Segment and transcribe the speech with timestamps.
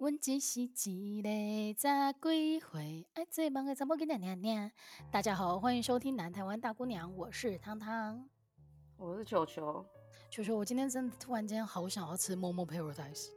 [0.00, 4.70] 阮只是一个十几岁爱做梦的查某囡仔娘娘。
[5.10, 8.26] 大家好，欢迎收听《南台湾大姑娘》，我是汤汤，
[8.96, 9.84] 我是球球。
[10.30, 13.28] 球球，我今天真的突然间好想要吃 Momo Paradise。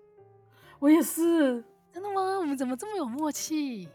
[0.80, 2.40] 我也是，真的吗？
[2.40, 3.90] 我们怎么这么有默契？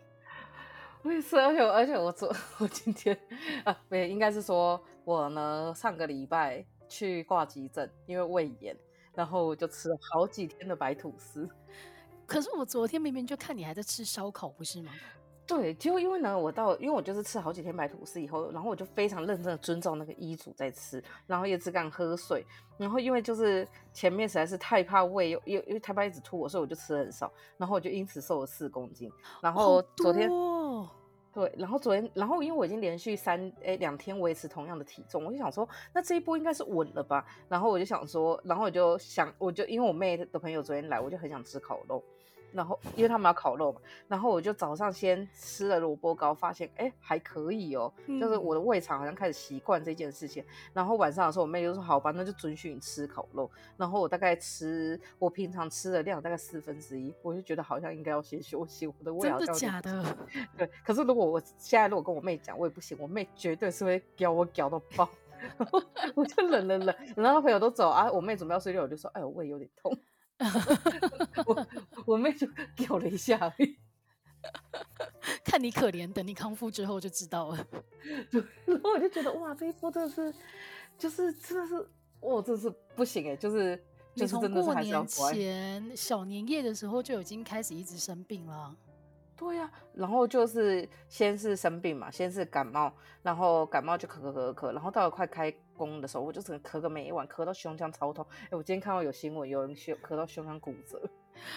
[1.00, 2.30] 我也是，而且而且我昨
[2.61, 3.19] 我今天
[3.64, 8.77] 啊，不应该是说我呢上个礼拜去挂急诊，因为胃炎，
[9.14, 11.48] 然后我就吃了好几天的白吐司。
[12.29, 14.93] 可是我昨天明明就看你还在吃烧烤，不是吗？
[15.46, 22.45] 对，就因为呢，我到因为我就是吃好几天白吐司以后，然后我就非常认真的遵照那个医嘱在吃，然后也只敢喝水，
[22.77, 29.11] 然后因为就是前面实在是太怕胃又又因为太怕一直吐我，所以我就吃的很少，然后我就因此瘦了四公斤。
[29.41, 30.29] 然后昨天，
[31.33, 37.25] 对，然后昨天，然后因为我已经连续三哎两天维持同样的体重，我就想说，那这一波应该是稳了吧？
[37.48, 42.05] 然后我就想说，然后我就想，我就因为我妹的朋友昨天来，我就很想吃烤肉。
[42.52, 50.44] 然后，因为他们要烤肉嘛，然后我就早上先吃了萝卜糕，发现哎还可以哦，嗯、就是我的胃肠好像开始习惯这件事情。
[50.72, 53.50] 然后晚上的时候，我妹就说好吧，那就准许你吃烤肉。
[53.77, 58.86] 然后我大概吃我平常吃的量大概四分之一，我就觉得好像应该要先休息。
[58.86, 60.16] 我的胃好像真的假的？
[60.56, 60.70] 对。
[60.84, 65.08] 可是如果我现在如果跟我妹讲，我也不行，我妹绝对是会咬我咬到爆。
[66.16, 69.96] 我就忍了忍，然后朋友都走啊，我妹准备要睡觉，我就说哎，我胃有点痛。
[71.47, 71.67] 我
[72.06, 73.77] 我妹就屌了一下而已，
[75.45, 77.67] 看你可怜，等你康复之后就知道了。
[78.30, 80.33] 对，然后我就觉得哇，这一波真的是，
[80.97, 81.89] 就是真的是，
[82.20, 83.77] 哇，真的是不行哎，就是
[84.14, 85.06] 就是真的是还是要乖。
[85.08, 88.75] 你从过年前小年夜的时候就已经开始一直生病了。
[89.39, 98.27] 对呀、啊，然后就是先是生病嘛，先是感冒，然后感冒就咳咳咳咳，然后到了快开工的时候，我就只能咳个每一晚，咳到胸腔超痛。
[98.47, 101.00] 哎，我今天看到有新闻，有人胸咳到胸腔骨折，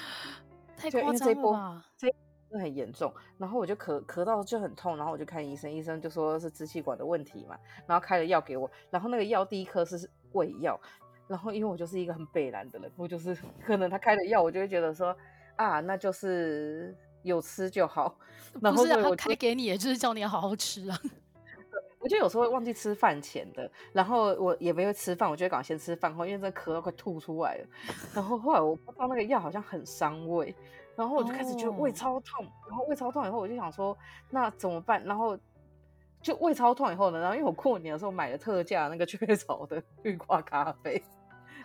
[0.77, 1.85] 太夸张了吧？
[1.97, 7.57] 这很严重，然后我就咳咳到就很痛，然后我就看医生，医生就说是支气管的问题嘛，
[7.87, 10.79] 然后开了药给我，然后那个药第一颗是胃药，
[11.27, 13.35] 然后因为我就是一个很北南的人，我就是
[13.65, 15.17] 可能他开了药，我就会觉得说
[15.55, 16.95] 啊，那就是。
[17.23, 18.15] 有吃就好，
[18.61, 20.99] 然后不是他开给你，也就是叫你要好好吃啊。
[21.99, 27.67] 我就有时候会忘记吃饭前的，然后我也没有吃饭，我就会赶快先吃饭后，因为这咳都快吐出来了。
[28.11, 30.55] 然后后来我不知道那个药好像很伤胃，
[30.95, 33.95] 然后我就开始觉得胃超痛，哦、然后胃超痛以后我就想说
[34.31, 35.03] 那怎么办？
[35.05, 35.37] 然后
[36.23, 41.03] 就胃超痛以后呢，然后因为我过年的时候买了特价那个雀巢的 绿挂咖啡。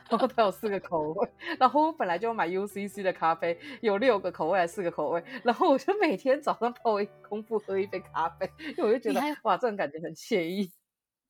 [0.09, 1.29] 然后它有四个口味，
[1.59, 10.71] 然后我本来就买 UCC 的咖啡，有六个口味还是四个口味，然后我就每天早上泡一空腹喝一杯咖啡，因为我就觉得哇，这种感觉很惬意。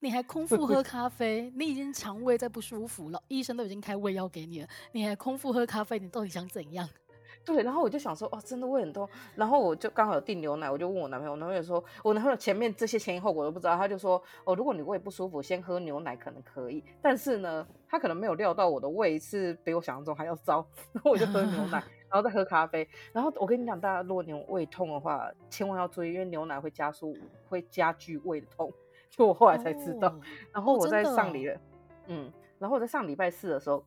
[0.01, 1.51] 你还空 腹喝咖啡？
[1.57, 5.99] 你已经肠胃在不舒服了，医生都已经开胃药给你了，你还空腹喝咖啡？
[5.99, 6.89] 你到底想怎样？
[7.47, 9.09] 对，然后我就想说，哦，真的胃很痛。
[9.37, 16.83] 然后我就刚好有订牛奶，我就问我男朋友，我男朋友说，我男朋友前面这些前因后果都不知道，他就说，哦，如果你胃不舒服，先喝牛奶可能可以。
[17.01, 21.79] 但是呢，他可能没有料到我的胃是比我想象中还要糟，然后我就喝牛奶，
[22.11, 22.89] 然后再喝咖啡。
[23.13, 27.17] 然后我跟你讲，大家如果你胃痛的话，千万要注意，因为牛奶会加速，
[27.49, 28.73] 会加剧胃的痛。
[29.09, 30.09] 就我后来才知道。
[30.09, 30.21] 哦、
[30.53, 31.57] 然后我在上礼，哦、
[32.09, 33.85] 嗯，然后我在上礼拜四的时候。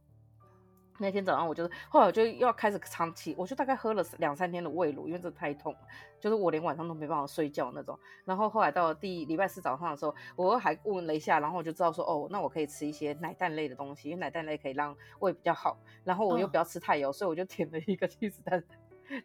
[1.00, 5.76] 那天早上我就是，后来我就要开始长期，我就大概喝了两三天的胃乳，因为这太痛，
[6.20, 7.98] 就是我连晚上都没办法睡觉那种。
[8.26, 15.78] 然后后来到第礼拜四早上的时候，我还问了一下，然后我就知道说，哦，那我可以吃一些奶蛋类的东西，因为奶蛋类可以让胃比较好。
[16.04, 18.64] 然后我又不要吃太油，哦、所以我就点了一个 起司蛋，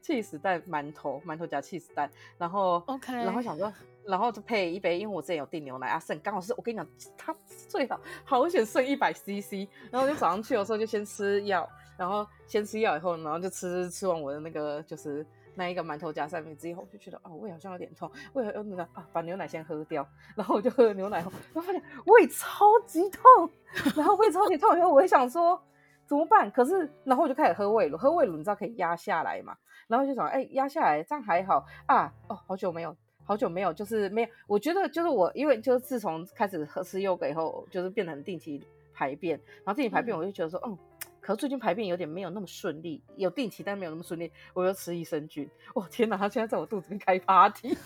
[0.00, 3.72] 起司蛋馒头，馒头夹起司蛋，然后，OK，然后想说。
[4.06, 7.34] 然后就配一杯，因为我之前有订牛奶啊，剩刚好是我跟你讲， 它
[7.68, 23.50] 最好好险剩一百 CC，然后就早上去的时候就先吃药，然后先吃药以后，然后就吃吃完我的那个就是那一个馒头夹三明治以后，我就觉得啊、哦、胃好像有点痛，胃有那个啊把牛奶先喝掉，然后我就喝了牛奶后，然后发现胃超级痛，
[23.96, 25.60] 然后胃超级痛以后，我也想说
[26.06, 26.50] 怎么办？
[26.50, 29.56] 可是然后我就开始喝胃乳，喝胃乳你知道可以压下来嘛，
[29.88, 32.94] 然后就想哎压下来这样还好啊哦好久没有。
[33.24, 34.28] 好久没有，就是没有。
[34.46, 38.62] 我觉得就是我，因为就是自从开始喝吃优格以后，就是变得很定期
[38.92, 39.40] 排便。
[39.64, 40.76] 然后定期排便，我就觉得说，嗯，
[41.20, 44.30] 可是最近排便有点没有那么顺利，有定期但没有那么顺利。
[44.52, 47.76] 我又吃益生菌，哦天哪，他现在在我肚子里开 party，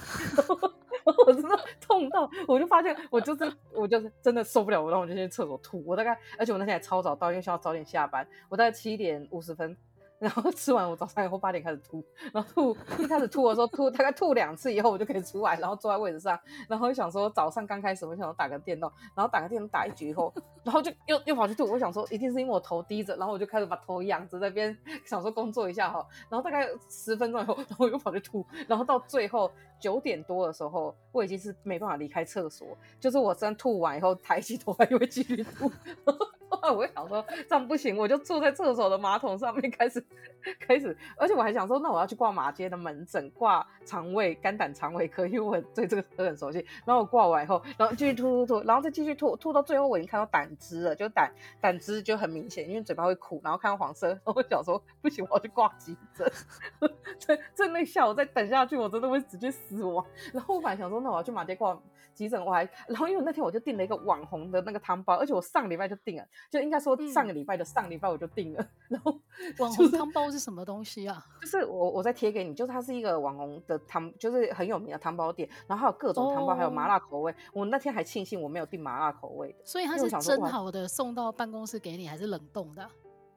[1.27, 5.83] 我真的痛到，我就发现我就是我就是真的受不了，我然后我就去厕所吐。
[5.87, 9.77] 我大概，而且我那天还超早到，因为想要早点下班，我大概七点五十分。
[10.19, 16.39] 然后吃完我早餐以后八点开始吐，然后吐一开始吐的时候吐大概吐两次以后我就可以出来，然后坐在位置上，
[16.69, 20.33] 然后就想说早上刚开始我想打个电动，然后打个电动打一局以后，
[20.65, 35.71] 然后就又又跑去吐，我想说一定是因为我头低着，然后我就开始把头仰着在那边想说工作一下哈，然后大概十分钟以后，然后我又跑去吐，然后到最后九点多的时候我已经是没办法离开厕所，就是我真吐完以后抬起头还以为继续吐。
[36.51, 40.03] 我想说这样不行，我就坐在厕所的马桶上面开始
[40.61, 46.59] 开始，而且我还想说，那我要去挂马街的门诊，挂肠胃肝胆肠胃科，因为我对这个科很熟悉。
[46.85, 54.09] 然后我挂完以后，然后继续吐吐吐，然后再继续吐吐到最后，我已经看到胆汁了，就胆胆汁就很明显，因为嘴巴会苦，然后看到黄色。
[54.09, 56.31] 然 后我想说不行，我要去挂急诊。
[57.19, 60.05] 这这那下我再等下去，我真的会直接死亡。
[60.33, 61.79] 然后我本来想说，那我要去马街挂
[62.19, 66.25] 急诊，我还然后因为那天我就订了一个网红的那个汤包，而且我上礼拜就订了。
[66.51, 69.13] 就应该说上个礼拜的上礼拜我就订了，嗯、然后
[69.59, 71.25] 网红汤包是什么东西啊？
[71.41, 77.33] 就是我我再贴给你，就是它是一个网红的汤，就是很有名的汤包店，然后还有各种汤包，哦、还有麻辣口味。
[77.53, 82.85] 我那天还庆幸我没有订麻辣口味的，所以它是蒸好的送到办公室给你，还是冷冻的？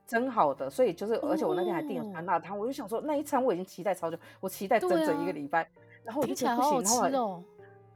[0.07, 5.67] 蒸好的，所以就是而且我那天还订了酸辣汤，哦、我就想说那一餐我已经期待超久，我期待整整一个礼拜，啊、
[6.03, 7.43] 然后我就觉得不行，好好吃哦。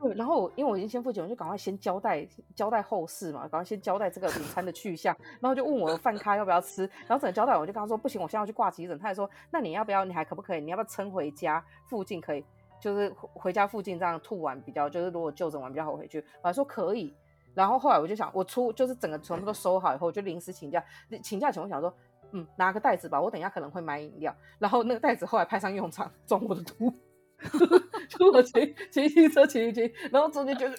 [0.06, 12.46] 对，然后因为我已经先付钱，我就赶快先交代交代后事嘛，赶快先交代这个午餐的去向，然后就问我的饭咖要不要吃，然后整个交代我就跟他说不行，我现在要去挂急诊，他还说那你要不要，你还可不可以，你要不要撑回家附近可以，
[12.80, 17.12] 就是回家附近这样吐完比较，就是如果就诊完比较好回去，我还说可以，
[17.56, 20.84] 然后后来我就想我出就是整个全部都收好以后，就临时请假，
[21.24, 21.92] 请假前我想说
[22.32, 26.94] 嗯拿个袋子吧，我等一下可能会买饮料，然后那个袋子后来派上用场，装我的 吐。
[28.10, 30.76] 就我骑骑骑车骑一骑，然后中间就是、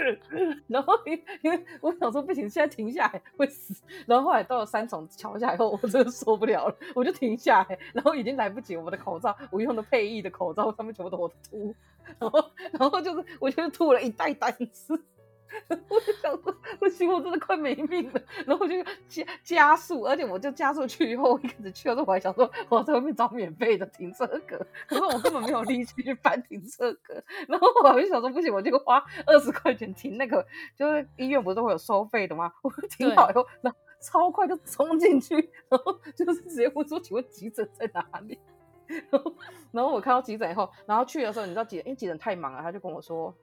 [0.68, 3.74] 然后因因为我想说不行，现在停下来会死。
[4.06, 11.74] 然后后来到了三重桥下以后，我真的受不了了，我就停下来，然后已经来不及，我们的口罩，我用的配翼的口罩上面全部都我吐，
[12.18, 15.02] 然后然后就是我就吐了一袋单子。
[15.88, 18.22] 我就想说，不行，我真的快没命了。
[18.46, 18.74] 然后我就
[19.08, 27.22] 加加速，而且我就加速去以后，我一开始去的时候，我还想说，我在外面找免费的停车格，可是我根本没有力气去翻停车格。
[27.48, 30.44] 然后我就想说，不行，我就花二十块钱停那个，
[30.76, 32.52] 就是医院不是都会有收费的吗？
[32.62, 35.34] 我停好以后，然后超快就冲进去，
[35.68, 38.38] 然后就是直接问说，请问急诊在哪里？
[39.10, 39.34] 然后，
[39.72, 43.34] 然后我看到急诊以后，然后去的时候，你知道急诊，因为急诊太忙了，他就跟我说。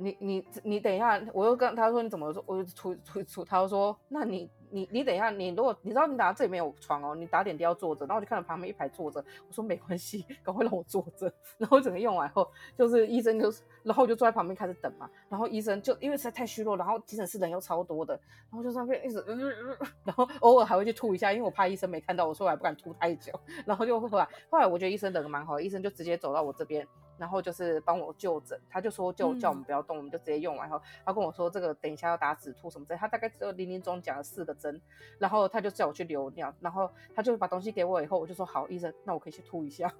[0.00, 9.18] 你你你等一下，我又跟他说你怎么说，我就出出出，他就说那你你你等一下，你如果你知道你打这里没有床哦，你打点滴要坐着，然后我就看到旁边一排坐着，
[9.48, 18.14] 我说没关系，赶快让我坐着， 然后整个用完后，就是医生就是，然后我就坐在旁边开始等嘛，然后医生就因为实在太虚弱，然后急诊室人又超多的，
[18.50, 19.24] 然后就在那边一直，
[20.04, 23.32] 然后偶尔还会去吐一下，因为我怕医生没看到我，所以我还不敢吐太久，
[23.66, 26.86] 然后就后来后来我觉得医生人蛮好，医生就直接走到我这边。
[27.18, 30.68] 然后就是帮我就诊，他就说就叫我们不要动，嗯、我们就直接用完。
[30.68, 34.80] 然后他跟我说这个等一下要打止吐什么之类，他大概只有零零总讲了四个针，
[35.18, 39.92] 然后他就叫我去留尿，然后他就把东西给我以后，我就说好，医生，那我可以去吐一下。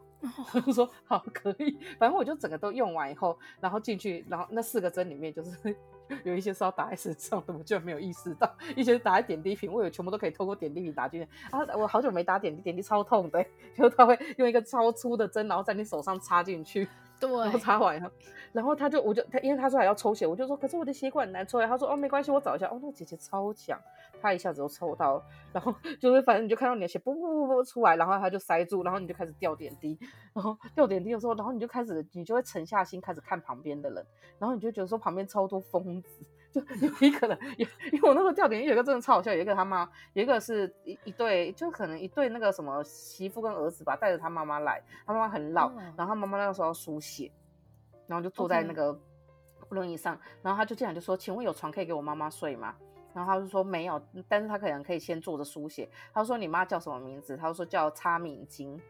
[0.49, 1.79] 他就说好，可以。
[1.97, 5.77] 反正我就整个都用完以后，然后进去，然后那四个针里面就是
[6.25, 11.29] 有一些是要打在身上的，我居然没有意识到，一些是打在点滴瓶，我有全部都可以透过点滴瓶打进去。
[11.53, 16.89] 啊，我好久没打点滴，点滴超痛的， 就他会用一个超粗的针，然后在你手上插进去。
[17.21, 18.01] 对，然后插完，
[18.53, 21.67] 然后他就，我就他，因为他说还要抽血，我就说，可是我的血管很难抽呀。
[21.67, 22.67] 他说，哦，没关系，我找一下。
[22.69, 23.79] 哦，那姐姐超强，
[24.21, 25.23] 她一下子就抽到，
[25.53, 29.99] 然后就是反正你就看到你的血不不不不出来，然后他就塞住，然后你就开始掉点滴，
[30.33, 34.07] 然后掉点滴的时候，然后你就开始，你就会沉下心开始看旁边的人，
[34.39, 36.25] 然后你就觉得说旁边超多疯子。
[36.51, 47.31] 就有一个人，有因为我那时候吊点，有一个真的超好笑，有一个他妈，有一个是一一对，就可能一对那个什么媳妇跟儿子吧，带着他妈妈来，他妈妈很老，嗯、然后他妈妈那个时候要输血，
[48.07, 48.99] 然后就坐在那个
[49.69, 52.75] 轮椅上.然后他就进来就说，请问有床可以给我妈妈睡吗？
[53.13, 55.89] 然后他就说没有，但是他可能可以先坐着输血。
[56.15, 57.37] 他说你妈叫什么名字？
[57.37, 58.81] 他就说叫差敏金，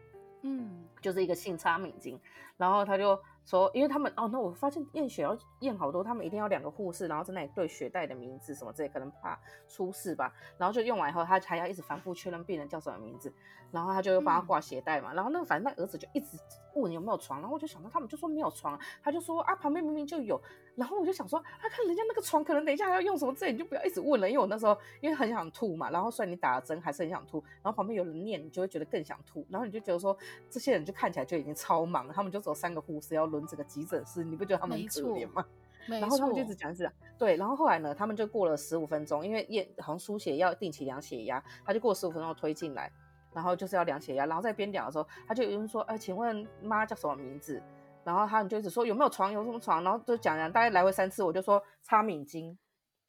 [0.43, 2.19] 嗯，就是一个姓差敏金，
[2.57, 3.19] 然后他就。
[3.49, 10.31] 说，因为他们哦，那我发现验血要验好多，他们一定要两个护士，然后在那里对血袋的名字什么之类，可能怕出事吧。
[10.55, 13.33] 然后就用完以后，他还要一直反复确认病人叫什么名字，
[13.71, 15.13] 然后他就又帮他挂鞋带嘛。
[15.13, 16.37] 嗯、然后那个反正那儿子就一直
[16.75, 20.39] 问有没有床，然后我就想到他们就说没有床，他就说啊旁边明明就有。
[20.79, 25.89] 然后我就想说，啊看人家那个床可能等一下还要用什么之类，你就不要一直问了，因为我那时候因为很想吐嘛。
[25.91, 29.45] 然后虽然你打了针还是很想吐，然后旁边有人念，你就会觉得更想吐。
[29.49, 30.17] 然后你就觉得说
[30.49, 34.23] 这些人就看起来就已经超忙了，他们就只有三个护士要轮整个急诊室。
[34.23, 35.45] 你不觉得他们很可怜吗？
[35.87, 37.35] 然后他们就一直讲是，对。
[37.35, 42.91] 然后后来呢，他们就过了十五分钟，因为验好像输血要定期量血压，他就过十五分钟推进来，
[43.33, 47.61] 然后就是要量血压，然后在边量的时候，他就有人说，哎，请问妈叫什么名字？
[48.03, 52.55] 然后他就一直说有没有床，有什么床，然后就讲讲，大概来回三次，我就说擦敏巾。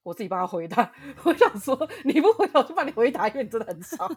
[0.03, 0.91] 我自己帮他回答，
[1.25, 4.11] 我想说你不回答，我就帮你回答，因为你真的很吵。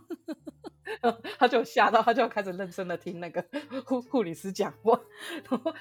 [1.38, 3.44] 他就吓到，他就开始认真的听那个
[3.86, 5.00] 护护理师讲话。
[5.50, 5.72] 然后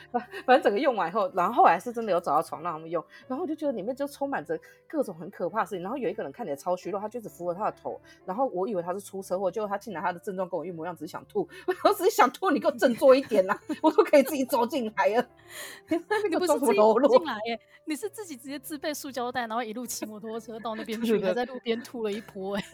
[0.47, 3.05] 反正整个用完以后，然后后来是真的有找到床让他们用。
[3.27, 5.83] 然后我就觉得里面就充满着各种很可怕的事情。
[5.83, 8.01] 然后有一个人看起来超虚弱，他就只扶着他的头。
[8.25, 11.49] 然后我以为他是出车祸，结果他进来，他的症状跟我一模一样，只是想吐。
[11.85, 13.61] 我只是想吐，你给我振作一点呐、啊！
[13.83, 15.29] 我都可以自己走进来了。
[16.31, 17.61] 你不是自己走进来耶？
[17.85, 22.65] 你是自己直接自备塑胶袋，然后一路骑摩托车到那边去，还在路边吐了一波哎。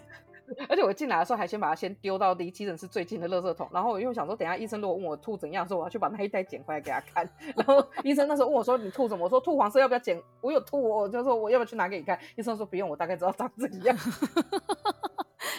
[0.69, 7.29] 而且我进来的时候还先把它先丢到离急诊室最近的垃圾桶，然后我又想说，等下医生如果问我吐怎样说，我要去把那一袋捡回来给他看。
[7.57, 13.97] 然后医生那时候问我说：“你吐什么？”我说：“吐黄色，要不要捡？”我有吐，我就说：“我要不要去拿给你看？”医生说：“不用，我大概知道长怎样。”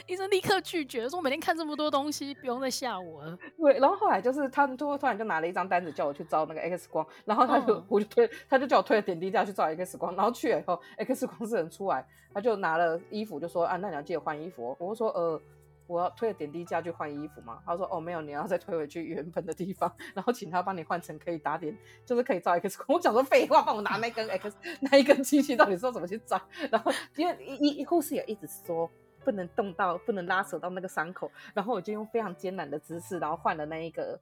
[0.07, 15.41] 医生立刻拒绝，说：“我每天看这么多东西，不用再吓我了。”对，然后后来就是他突突然就拿了一张单子叫我去照那个 X 光，然后他就、哦、我就推，他就叫我推了点滴架去照 X 光，然后去了以后 X 光室人出来，他就拿了衣服就说：“啊，那你要记得换衣服。”我就说：“呃。”
[15.89, 17.57] 我要推了点滴架去换衣服嘛？
[17.65, 22.95] 他说哦没有，你要再推回去原本的地方，然后请他帮你换成可以打点，就是可以照 X 光。
[22.95, 26.39] 我想说废话，帮我拿那根 X 那一根机器到底说怎么去照？
[26.69, 28.87] 然后因为医医护士也一直说
[29.29, 34.19] 不能动到，不能拉扯到那个伤口，然后我就用非常艰难的姿势，然后换了那一个。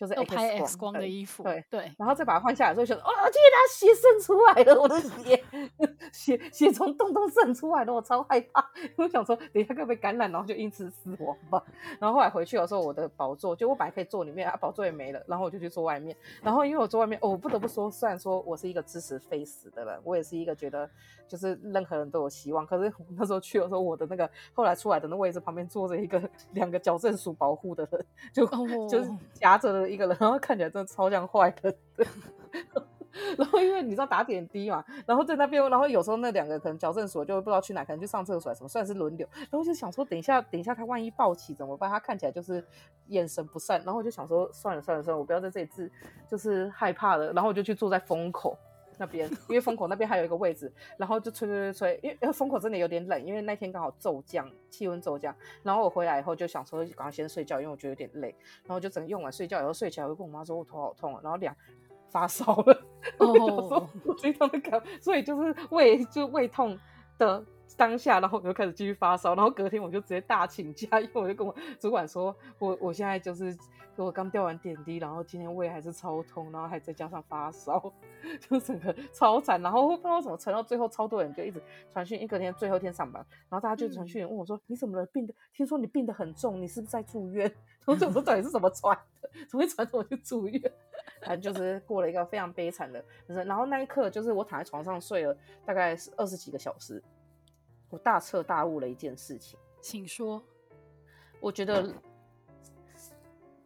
[0.00, 5.44] 就是拍 X 光的衣服，对对，然后再把它换下来之后，觉得哦天哪，血渗出来了，我的血
[6.10, 8.66] 血血从洞洞渗出来了，我超害怕，
[8.96, 11.62] 我想说等一下会不会感染，然后就因此死亡吧。
[11.98, 16.16] 然后后来回去的时候，我的宝座就我本来可以坐里面啊，宝座也没了，然后我就去坐外面。
[16.42, 20.88] 然后因为我坐外面，哦，我不得不说，虽然说我是一个支持非死的人，我也是一个觉得
[21.28, 22.66] 就是任何人都有希望。
[22.66, 26.22] 可是那时候去的时候，我的那个后来出来的那位置旁边坐着一个
[26.54, 28.88] 两个矫正署保护的人，就、oh.
[28.88, 29.89] 就是夹着的。
[29.90, 31.76] 一个人，然后看起来真的超像坏人。
[33.36, 39.28] 然后因为你知道打点滴嘛，然后在那边，然后有时候那两个可能矫正所就不知道去哪，可能去上厕所什么，算是轮流。
[39.50, 41.90] 然后就想说，等一下，等一下他万一暴起怎么办？
[41.90, 42.64] 他看起来就是
[43.08, 43.82] 眼神不善。
[43.84, 45.90] 然后我就想说，算了算了算了，我不要在这里治，
[46.28, 47.32] 就是害怕了。
[47.32, 48.56] 然后我就去坐在风口。
[49.00, 55.34] 那边，因为风口那边还有一个位置，然后就吹吹吹吹，因为风口真的有点冷，因为那天刚好骤降，气温骤降。
[55.62, 58.34] 然后我回来以后就想说，赶快先睡觉，因为我觉得有点累。
[58.64, 61.56] 然后就整个用完睡觉以后睡起来，我就跟我妈说，我头好痛啊，然后两
[62.10, 62.82] 发烧了。
[63.16, 66.78] 哦，我我最痛的感，所以就是胃就胃痛
[67.16, 67.42] 的。
[67.76, 73.56] 当下，然后我就开始继续发烧，然后隔天我就直接大请假，因为我就跟我主管说，我我现在就是
[73.96, 77.92] 我刚吊完点滴，然后今天胃还是超痛，然后还再加上发烧，
[78.40, 79.60] 就整个超惨。
[79.60, 81.62] 然后不知道怎么撑到最后，超多人就一直
[81.92, 85.04] 传讯，一隔天最后一天上班，然后大家就传讯问我说：“嗯、你怎么了？
[85.06, 85.34] 病的？
[85.52, 87.52] 听说你病得很重，你是不是在住院？”
[87.86, 89.28] 我说：“到底是怎么传的？
[89.48, 90.60] 怎么会传着我去住院？”
[91.22, 97.02] 反正就是过了一个非常悲惨的人生，然后那一刻就是我躺在床上睡了大概是二十几个小时。
[97.90, 100.42] 我大彻大悟了一件事情，请说。
[101.40, 101.92] 我觉得，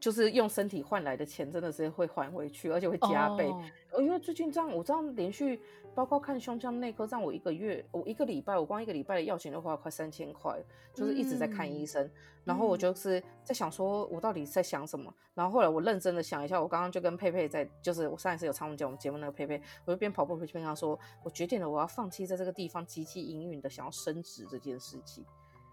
[0.04, 3.48] 就是用身体换来的钱，真的是会还回去，而且会加倍。
[3.90, 5.58] 哦，因为最近这样，我这样连续。
[5.94, 10.60] 包括看胸腔内科，让我一个月，我一个礼拜，我光一个礼拜的药钱就花了，快三千块，
[10.92, 12.04] 就是一直在看医生。
[12.04, 12.10] 嗯、
[12.44, 15.08] 然后我就是在想，说我到底在想什么？
[15.08, 25.24] 嗯、然后后来我认真的想一下，我刚刚就跟佩佩在，就是我上一次有参与我们节目那个佩佩，我就边跑步回去跟他说，我决定了，我要放弃在这个地方积极营运的想要升职这件事情，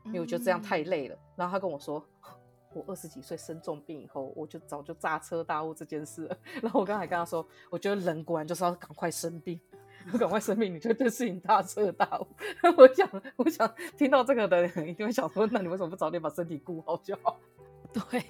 [0.05, 1.15] 因为我觉得这样太累了。
[1.15, 2.05] 嗯、然后他跟我说，
[2.73, 6.37] 我二十几岁生重病以后，我就早就炸车大悟这件事了。
[6.61, 9.59] 然后我刚才跟他说，我觉得人果然就是要赶快生病。
[10.17, 12.27] 赶快生病，你就对事情大彻大悟。
[12.75, 17.37] 我想，我想听到这个的人一定会想说：那你为什么不早点把身体顾好就好？
[17.93, 18.25] 对，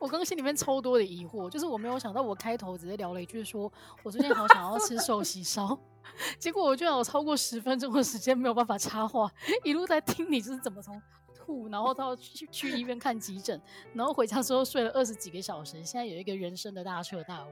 [0.00, 5.78] 我刚刚心里面超多的疑惑，就是我没有想到，我开头只是聊了一句说，说我最近好想要吃寿喜烧，
[6.40, 9.30] 结果我居然有超过十分钟的时间没有办法插话，
[9.62, 11.00] 一路在听你就是怎么从
[11.46, 13.60] 吐，然后到去去医院看急诊，
[13.94, 17.50] 然后回家之后睡了二十几个小时，现在有一个人生的大彻大悟。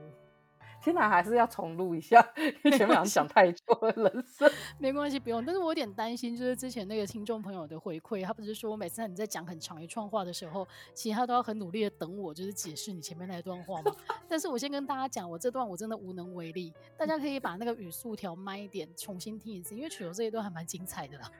[0.83, 4.47] 现在还是要重录一下，因为前面好像讲太多了人生。
[4.77, 5.43] 没关系，不用。
[5.43, 13.95] 但是我有点担心，就是之前那个听众朋友的回馈，他不是说每次你在讲很长一串话的时候，其实他都要很努力的等我，就是解释你前面那一段话吗。
[14.29, 21.31] 但是我先跟大家讲，我这段我真的无能为力，大家可以把那个语速调慢一点，重新听一次，因为曲柔这一段还蛮精彩的啦。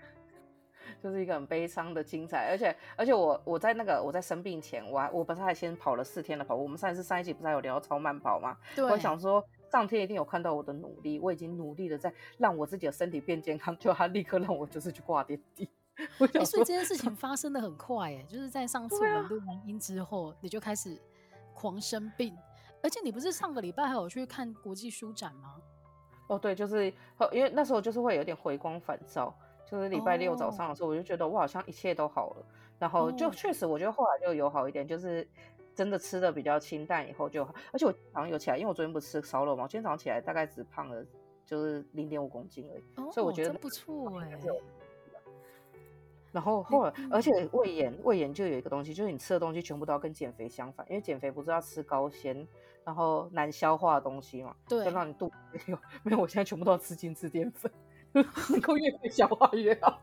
[1.06, 6.64] 就是一个很悲伤的精彩，而且而且我我在那个我在生病前，我还我不是还先跑了四天的跑步。
[6.64, 8.58] 我们上一次上一集不是还有聊超慢跑吗？
[8.76, 15.70] 对，我想说上天一定有看到我的努力，我已经努力的在让我自己的身体变健康，就他立刻让我就是去挂点滴。
[16.18, 21.00] 我欸、所以这件事情 发生的很快、欸，哎，就是在上次我们录完音之后，啊、你就开始
[21.54, 22.36] 狂生病，
[22.82, 25.54] 而且你不是上个礼拜还有去看国际书展吗？
[26.30, 26.92] 哦，对，就是
[27.32, 29.32] 因为那时候就是会有点回光返照，
[29.70, 32.46] 就是礼拜六早上的时候，我就觉得我好像一切都好了，哦、
[32.80, 35.28] 然后就确实我觉得后来就有好一点，就是
[35.74, 41.06] 真的吃的比较清淡以后就好，而且我早上有起来，因为我昨天不是吃烧肉嘛，我今天早上起来大概只胖了
[41.46, 44.40] 就是零点五公斤而已，哦、所以我觉得不错哎、欸。
[46.32, 52.46] 然后后来，而且胃炎，胃炎就有一个东西，就是你吃的东西全部都要跟减肥相反，因为减肥不是要吃高纤，
[52.84, 57.72] 然后难消化的东西嘛，对，就让你肚子没有 没有，我现在全部都要吃精致淀粉，
[58.50, 60.00] 能够越快消化越好。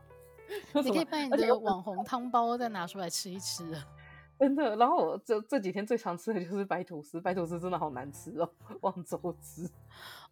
[0.83, 3.63] 你可以把你的网红汤包再拿出来吃一吃，
[4.39, 4.75] 真的。
[4.75, 8.49] 然后我这这几天最常吃的就是白吐司，白吐司真的好难吃哦，
[8.81, 9.67] 望周吃。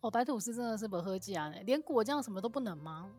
[0.02, 3.10] 哦，白吐司真的是不喝鸡啊，连果酱什么都不能吗？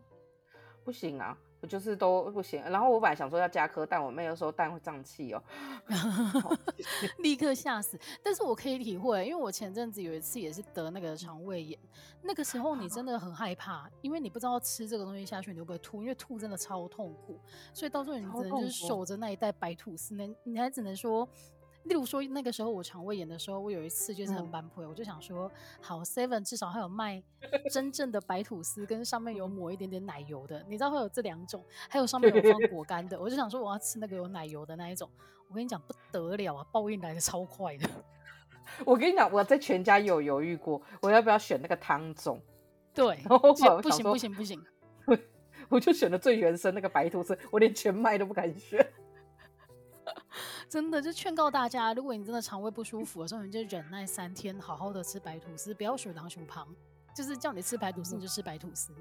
[0.83, 1.37] 不行啊。
[1.67, 5.41] 就是都不行，然后我本来想说要加颗蛋，我妹又说蛋会胀气哦，
[7.19, 7.99] 立刻吓死。
[8.21, 11.79] 但是我可以体会，因为我前阵子有一次也是得那个肠胃炎，
[12.21, 17.39] 那个时候你真的很害怕，因为你不知道吃这个东西下去你会不会吐，因为吐真的超痛苦，
[17.73, 21.27] 所以到时候你只能就是守着那一袋白吐司，那你还只能说。
[21.83, 27.21] 例如说，那个时候我肠胃炎的时候，我有一次就是很般配，嗯、我就想说，好 Seven 至少还有卖
[27.71, 35.09] 真正的白吐司，跟上面有抹一点点奶油的，你知道会有这两种，还有上面有放果干的，我就想说我要吃那个有奶油的那一种。
[35.49, 37.87] 我跟你讲不得了啊，报应来的超快的。
[38.85, 42.41] 我跟你讲，我在全家有犹豫过，我要不要选那个汤种？
[42.91, 44.65] 对，不行不行不行不行，
[45.69, 48.83] 我就选了最原生那个白吐司，我连全麦都不敢选。
[50.73, 56.67] 真的就劝告大家，如果你真的肠胃不舒服的时候，你就忍耐三天，好好的吃白吐司，不要血糖熊胖，
[57.15, 58.91] 就是叫你吃白吐司你就吃白吐司。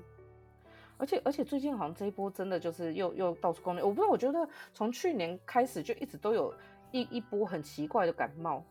[0.99, 6.53] 而且而且最近好像这一波真的就是又又到处攻略，我不知道，我觉得从去年开始就一直都有
[6.91, 8.63] 一一波很奇怪的感冒，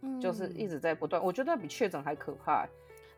[0.00, 2.66] 嗯、就是一直在不断，我觉得比确诊还可怕。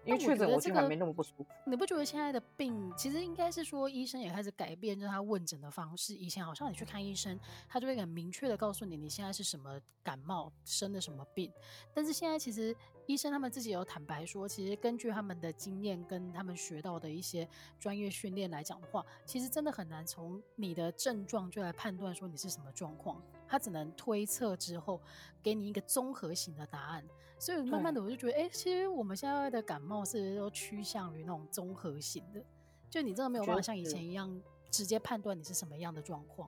[0.05, 1.47] 因为确诊，我觉得还没那么不舒服。
[1.67, 6.15] 你不觉得现在的病，其实应该是说医生也开始改变，就是他问诊的方式。
[6.15, 7.39] 以前好像你去看医生，
[7.69, 11.53] 他就会很明确的告诉你你现在是什么感冒，生的什么病。
[11.93, 12.75] 但是现在其实
[13.07, 17.47] 医生他们自己有坦白说，其实根据他们的经验跟他们学到的一些
[17.79, 23.23] 专业训练来讲的话，其实真的很难从你的症状就来判断说你是什么状况。
[23.47, 25.01] 他只能推测之后
[25.43, 27.05] 给你一个综合型的答案。
[27.41, 32.45] 所以慢慢的我就觉得，哎、欸，其实我们现在的感冒是都趋向于那种综合型的，
[32.91, 34.31] 就你真的没有办法像以前一样
[34.71, 36.47] 直接判断你是什么样的状况。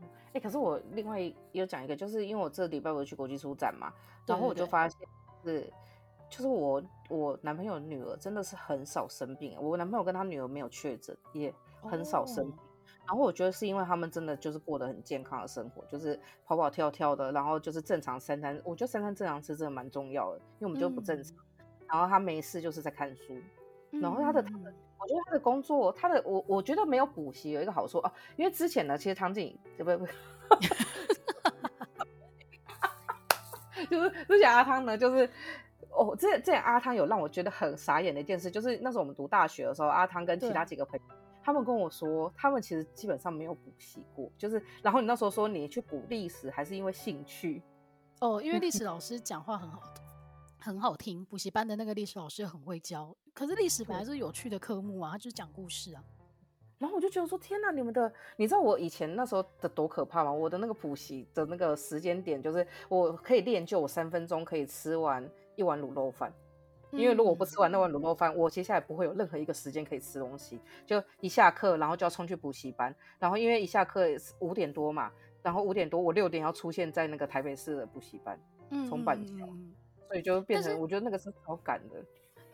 [0.00, 3.92] 哎、欸，可是我另外有讲一个，就是因为我这礼拜我去国际书展嘛，
[4.24, 5.00] 然后我就发现
[5.42, 5.72] 是，
[6.30, 12.60] 就是我我男朋友女儿真的是很少生病，我男朋友跟他女儿没有确诊，也很少生病。
[12.60, 12.63] 哦
[13.06, 18.58] 然后我觉得是因为他们真的就是过得很健康的生活，就是跑跑跳跳的，然后就是正常三餐。
[18.64, 21.36] 我觉得三餐正常吃真的蛮重要的，因为我们就不正常。
[21.58, 23.36] 嗯、然后他没事就是在看书，
[23.90, 30.08] 然后他的，嗯、我觉得他的工作，他的我我觉得没有补习有一个好处啊，因为之前呢，其实唐景不不对？
[33.90, 35.28] 就是之前阿汤呢，就是
[35.90, 41.04] 哦，之前之前阿汤有让我觉得很傻眼的一件事，就是那时候我们读大学的时候，阿汤跟其他几个朋友。
[41.44, 47.62] 他们跟我说，他们其实基本上没有补习过，就是，然后你那时候说你去补历史，还是因为兴趣？
[48.20, 49.82] 哦，因为历史老师 讲话很好，
[50.58, 53.14] 很好听，补习班的那个历史老师很会教。
[53.34, 56.02] 可是历史本来是有趣的科目啊，他就是讲故事啊。
[56.78, 60.32] 然后我就觉得说，天哪，你们的，你知道我以前那时候的多可怕吗？
[60.32, 66.32] 我的那个补习的那个时间点，就是我可以练就我三分钟可以吃完一碗卤肉饭。
[66.96, 70.60] 因为如果我不吃完那碗卤肉饭，我接下来不会有任何一个时间可以吃东西。
[70.86, 74.06] 就一下课，然后就要冲去补习班，然后因为一下课
[74.40, 75.10] 五点多嘛，
[75.42, 78.38] 然后五点多我六点要出现在那个台北市的补习班，
[78.88, 79.46] 从板桥，
[80.08, 82.04] 所以就变成我觉得那个是好赶的。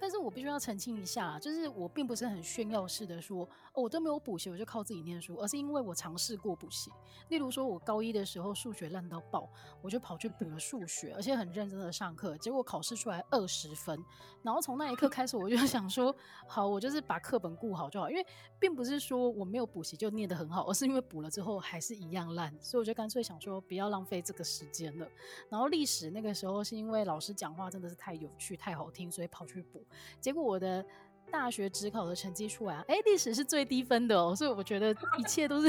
[0.00, 6.90] 但是我必须要澄清一下，就是我并不是很炫耀式的说，哦，我都没有补习，我就靠自己念书，而是因为我尝试过补习。
[7.28, 9.48] 例如说，我高一的时候数学烂到爆，
[9.82, 14.02] 我就跑去补了数学，而且很认真的上课，结果考试出来二十分。
[14.42, 16.14] 然后从那一刻开始，我就想说，
[16.48, 18.26] 好，我就是把课本顾好就好，因为
[18.58, 25.06] 并不是说我没有补习就念得很好，而是因为补了之后还是一样烂，所以我就干脆想说，不要浪费这个时间了。
[25.50, 29.84] 然后历史那个时候是因为老师讲话真的是太有趣、太好听，所以跑去补。
[30.20, 30.85] 结果我的
[31.31, 35.68] 大学指考的成绩出来啊，哎，历史是最低分的哦，所以我觉得一切都是，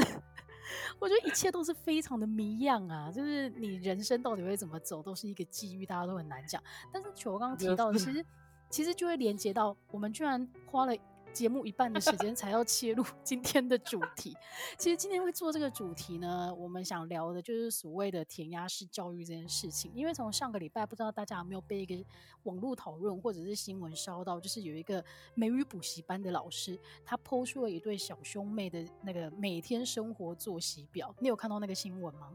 [0.98, 6.62] 我觉得一切都是非常的谜样啊，就是你人生到底会怎么走，都是一个机遇，大家都很难讲。
[6.92, 8.26] 但是，球刚刚提到的，其实
[8.70, 10.96] 其实就会连接到我们居然花了
[11.32, 14.36] 节目一半的时间才要切入 今天的主题。
[14.78, 19.90] 其实今天会做这个主题呢，我们想聊的就是所谓的填鸭式教育这件事情。
[19.94, 21.96] 因为从上个礼拜，不知道大家有没有被一个
[22.44, 31.14] 网络讨论或者是新闻烧到，就是有一个美语补习班的老师，他抛出了一对小兄妹的那个每天生活作息表。
[31.18, 32.32] 你有看到那个新闻吗？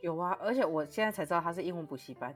[0.00, 2.34] 有啊，而且我现在才知道他是英文补习班。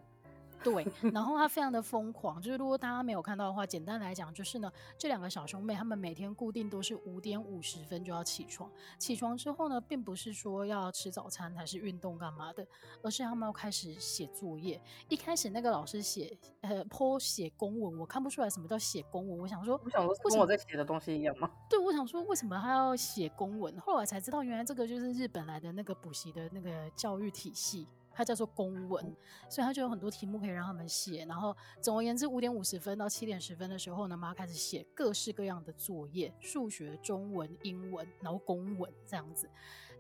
[0.65, 12.67] 对，然后他非常的疯狂，就是如果大家没有看到的话，简单来讲就是呢，这两个小兄妹他们每天固定都是五点五十分就要起床，起床之后呢，并不是说要吃早餐还是运动干嘛的，
[13.03, 14.81] 而是他们要开始写作业。
[15.09, 21.51] 一开始那个老师写呃 po 写公文，我看不出来什么叫写公文，我想说，我想说跟我在写的东西一样吗？
[21.69, 23.79] 对，我想说为什么他要写公文？
[23.81, 27.87] 后来才知道，原来这个就是日本来的那个补习的那个教育体系。
[28.15, 29.05] 它叫做公文，
[29.49, 31.25] 所以它就有很多题目可以让他们写。
[31.27, 39.51] 然后总而言之，五点五十分到七点十分的时候呢，妈开始写各式各样的作业，数学、中文、英文，然后公文这样子。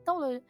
[0.04, 0.40] 到了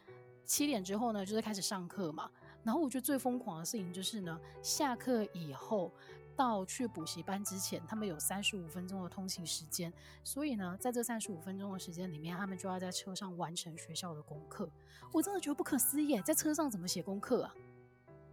[0.45, 2.31] 七点之后呢，就是开始上课嘛。
[2.63, 5.93] 然后我觉得最疯狂的事情就是呢，下课以后。
[6.37, 9.93] 到去补习班之前，他们有三十五分钟的通勤时间，
[10.23, 14.69] 所以呢，在这三十五分钟的时间里面，他们就要在车上完成学校的功课。
[15.13, 17.55] 我真的觉得不可思议，在车上怎么写功课啊？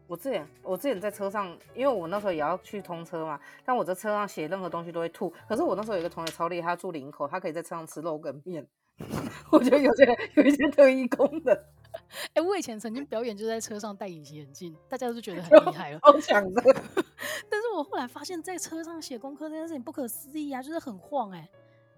[0.08, 5.32] 我之前我之前在车上，因为我那时候也要去通车嘛，但我在车上写任何东西都会吐。
[5.48, 8.68] 可是我那时候有一个同学超厉害，他住林口，他可以在车上吃肉跟面。
[9.52, 11.58] 我觉得有些有一些特异功能。
[11.94, 16.62] 哎、欸，我以前曾经表演就在车上戴隐形眼镜，大家都觉得很 厉害了，好强的。
[17.50, 21.50] 但是我后来发现，在车上写功课这件事情不可思议啊，就是很晃哎、欸。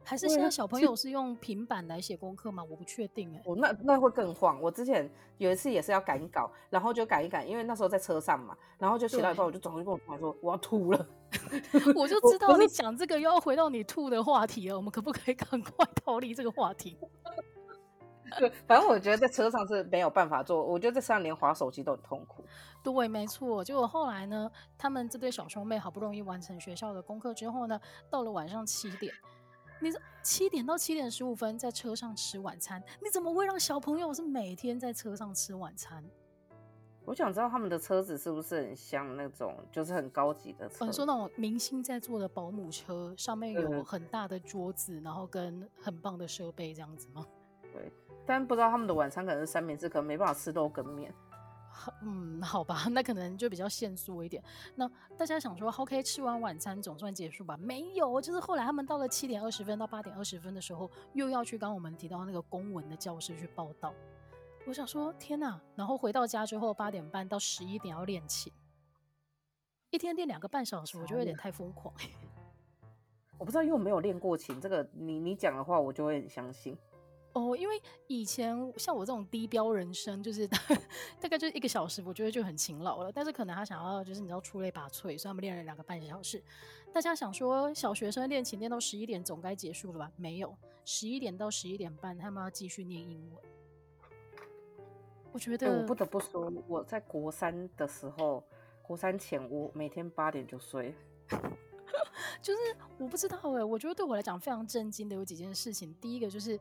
[0.05, 2.61] 还是现在小朋友是用平板来写功课吗？
[2.69, 3.43] 我不确定哎、欸。
[3.45, 4.61] 我那那会更晃。
[4.61, 11.07] 我之前有一次也是要赶稿，然后就赶一赶，因为那时候在车上嘛，然后就写到一半，我就转过去跟我同学说我要吐了。
[11.95, 16.97] 我就知道你讲这个又要回到你吐的话题了，我们可不可以赶快逃离这个话题？
[18.39, 22.43] 对，反正我觉得在车上是没有办法做，我觉得在车上连滑手机都很痛苦。
[22.81, 23.63] 对，没错。
[23.63, 29.13] 结果后来呢，他们这对小兄妹好不容易完成学校的功课之后呢，到了晚上七点，
[29.79, 36.03] 你说七点到七点十五分在车上吃晚餐，你怎么会让小朋友是每天在车上吃晚餐？
[37.05, 40.85] 我想知道他们的车子是不是很像那种就是很高级的车？
[40.85, 47.25] 你说那种明星在坐的保姆车，上面有很大的桌子，然后跟很棒的设备这样子吗？
[47.73, 47.91] 对。
[48.25, 51.13] 但不知道他们的晚餐可能是三明治，可能没办法吃肉跟面。
[52.01, 54.41] 嗯，好吧，那可能就比较限缩一点。
[54.75, 57.57] 那大家想说，OK，吃完晚餐总算结束吧？
[57.57, 63.93] 没有，就是后来他们到了七点二十分到八点二十分的时候，又要去刚刚我们提到那个公文的教室去报道。
[64.65, 65.59] 我想说，天哪！
[65.75, 68.53] 然后回到家之后，八点半到十一点要练琴，
[69.89, 71.93] 一天练两个半小时，我觉得有点太疯狂。
[73.39, 76.77] 我不知道，因为我没有练过琴，这个你你讲的话，我就会很相信。
[77.33, 83.11] 哦，因为以前像我这种低标人生，就是大概就是一个小时，我觉得就很勤劳了。
[83.11, 86.41] 但是可能他想要就是你知道出类拔萃，所以他们练了两个半小时。
[86.93, 90.11] 大家想说小学生练琴练到十一点总该结束了吧？
[90.15, 93.43] 没有，十一点到十一点半他们要继续念英文。
[95.31, 98.43] 我觉得、欸、我不得不说，我在国三的时候，
[98.83, 100.93] 国三前我每天八点就睡。
[102.43, 102.59] 就是
[102.99, 105.91] 我不知道哎、欸，我觉得对我来讲非常震惊的有几件事情。
[105.99, 106.59] 第一个就是。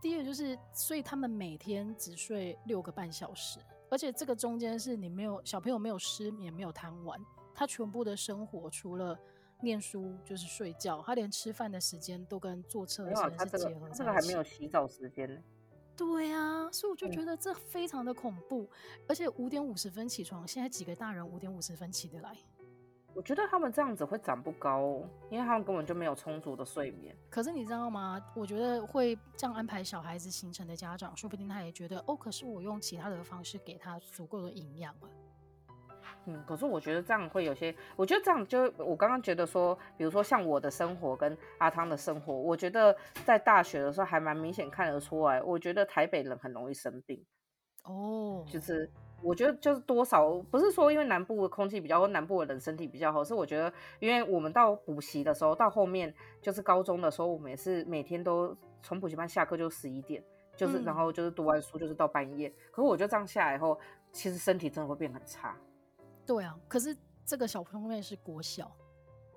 [0.00, 3.58] 第一个就是，所以他们每天只睡六个半小时，
[3.90, 7.20] 而且这个中间是你没有小朋友没有失眠，没有贪玩，
[7.54, 9.18] 他全部的生活除了
[9.60, 13.98] 念书就是睡觉，他连吃饭的时间都跟坐车的时间是结合在一起。
[13.98, 15.40] 这个还没有洗澡时间呢。
[15.96, 22.36] 对啊，所以我就觉得这非常的恐怖，嗯、而且五点五十分起床，现在几个大人五点五十分起得来？
[23.18, 27.12] 我觉得他们这样子会长不高哦，因为他们根本就没有充足的睡眠。
[27.28, 28.24] 可是你知道吗？
[28.32, 35.08] 我觉得会这样安排小孩子行程的家长，说不定他也觉得哦，可是我用其他的方式给他足够的营养了。
[36.26, 45.42] 嗯，可是我觉得这样会有些，我觉得这样就我刚刚觉得说，比如说像我的生活跟阿汤的生活，我觉得在大学的时候还蛮明显看得出来。
[45.42, 47.20] 我觉得台北人很容易生病
[47.82, 48.88] 哦，就是。
[49.20, 60.22] 我觉得就是多少不是说因为南部的空气比较好，南部的人身体比较好，是我觉得因为我们到补习的时候，到后面就是高中的时候，我们也是每天都从补习班下课就十一点，
[60.54, 62.48] 就是、嗯、然后就是读完书就是到半夜。
[62.70, 63.78] 可是我觉得这样下来以后，
[64.12, 65.56] 其实身体真的会变很差。
[66.24, 68.70] 对啊，可是这个小朋友是国小，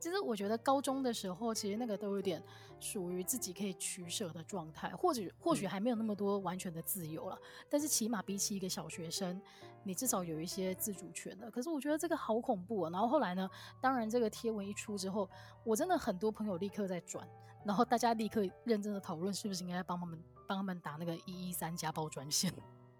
[0.01, 2.41] 其实我觉得高中的时候，其实那个都有点
[2.79, 9.39] 属于自己可以取舍的状态，或者或许还没有那么多完全的自由了，嗯、但是起码比起一个小学生，
[9.83, 11.51] 你至少有一些自主权的。
[11.51, 12.89] 可是我觉得这个好恐怖啊！
[12.89, 13.47] 然后后来呢，
[13.79, 15.29] 当然这个贴文一出之后，
[15.63, 17.27] 我真的很多朋友立刻在转，
[17.63, 22.51] 然后大家立刻认真的讨论是不是应该帮他们帮他们打那个一一三家暴专线。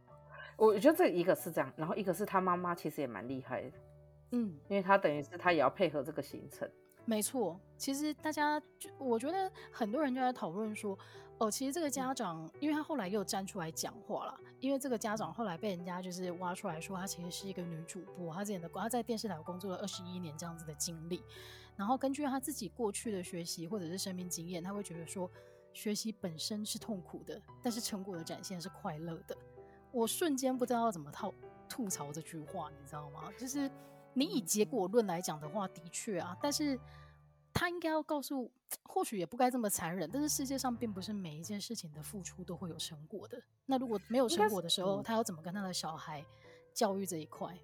[0.56, 3.78] 我觉得这一个是这样，然后一个是他妈妈其实也蛮厉害的，
[4.34, 6.70] 嗯，因为他等于是他也要配合这个行程。
[7.04, 10.98] 没错，其实大家就我觉得很多人就在讨论说，
[11.40, 21.24] 哦，其实这个家长，因为他后来又站出来讲话了，因为这个家长后来被人家就是挖出来说，他其实是一个女主播，他之前的他在电视台工作了二十一年这样子的经历，
[21.76, 25.30] 然后根据他自己过去的学习或者是生命经验，他会觉得说，
[25.74, 29.36] 学习本身是痛苦的，但是成果的展现是快乐的。
[29.92, 31.34] 我瞬间不知道要怎么套
[31.68, 33.30] 吐槽这句话，你知道吗？
[33.38, 33.70] 就是。
[34.14, 36.80] 你以结果论来讲的话，的确啊，但是
[37.54, 38.52] 他应该要告诉，
[38.84, 40.10] 或许也不该这么残忍。
[40.12, 43.42] 但是世界上并不是每一件事情的付出都会有成果的。
[43.66, 46.26] 那如果没有成果的时候，他要怎么跟他的小孩
[46.74, 47.58] 教育这一块？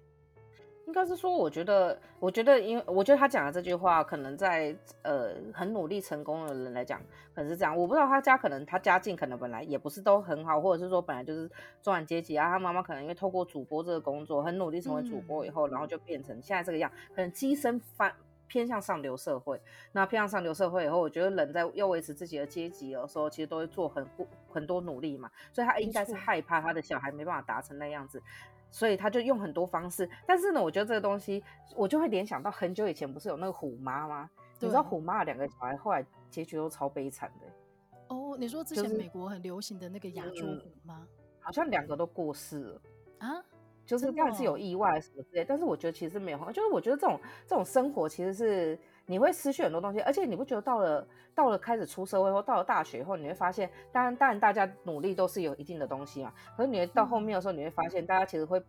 [0.88, 6.98] 应该是说，我觉得，我觉得，因为我觉得他讲的这句话，可能在呃很努力成功的人来讲，
[7.34, 7.76] 可能是这样。
[7.76, 11.46] 我不知道他家可能他家境可能本来也不是都很好，或者是说本来就是
[11.82, 12.48] 中产阶级啊。
[12.48, 18.10] 他妈妈可能因为透过主播这个工作，很努力成为主播以后，嗯、然后就变成现在这个样，可能跻身翻
[18.46, 19.60] 偏向上流社会。
[19.92, 24.08] 那偏向上流社会以后，我觉得人在要维持自己的阶级的时候，其实都会做很
[24.48, 25.30] 很多努力嘛。
[25.52, 28.22] 所以他应该是害怕他的小孩没办法达成那样子。
[28.70, 31.42] 所以他就用很多方式，但是呢，我觉得这个东西
[31.74, 34.28] 我就会联想到很久以前不是有那个虎妈吗？
[34.60, 37.46] 你知道虎妈的两个小孩后来结局都超悲惨的。
[38.08, 41.00] 哦，你说之前美国很流行的那个亚洲虎吗？
[41.00, 41.08] 嗯，
[41.40, 42.82] 好像两个都过世了
[43.18, 43.44] 啊，
[43.86, 48.78] 就是当然是有意外什么之类，但是我觉得其实没有，就是我觉得这种这种生活其实是。
[49.10, 56.30] 你会失去很多东西，而且你不觉得到了到了开始出社会或到了大学以后，你会发现，当然当然大家努力都是有一定的东西嘛。
[56.54, 58.62] 可是你会到后面的时候，你会发现，大家其实会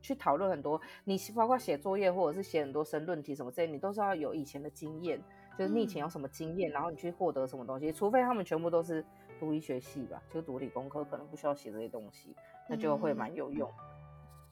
[0.00, 5.22] 去讨论很多，你包括写作业或者是写很多申论题什么之类，你都是要有以前的经验，
[5.58, 7.92] 就是你以前有什么经验，然后你去获得什么东西。
[7.92, 9.04] 除非他们全部都是
[9.38, 12.34] 读医学系吧，就读理工科，可能不需要写这些东西，
[12.66, 13.70] 那就会蛮有用。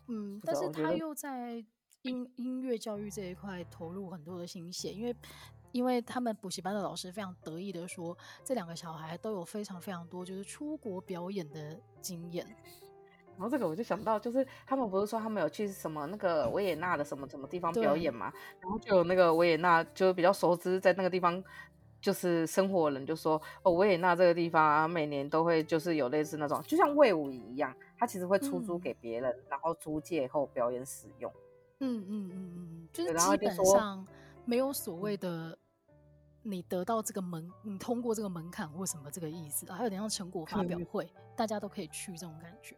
[0.09, 1.65] 嗯，但是他又在。
[2.03, 5.15] 音音乐教育这一块投入很多的心血，因为
[5.73, 12.47] 因为他们补习班的老师非常得意的说，这两个小孩都有非常非常多就是出国表演的经验。
[13.37, 18.33] 然后这个我就想到，就是他们不是说他们有去什么那个维也纳的什么什么地方表演嘛？
[18.61, 21.43] 然后就有那个维也纳就比较熟知在那个地方
[22.03, 31.33] 就是生活的人就说，哦，维也纳这个地方啊，每年都会就是有类似那种，就像魏武一样，他其实会出租给别人，嗯、然后租借后表演使用。
[31.83, 34.07] 嗯嗯嗯嗯，就是基本上
[34.45, 35.59] 没有所谓的
[36.43, 42.77] 你得到这个门，你通过这个门槛或什么这个意思，还有点像成果发表会，嗯、大家都可以去这种感觉，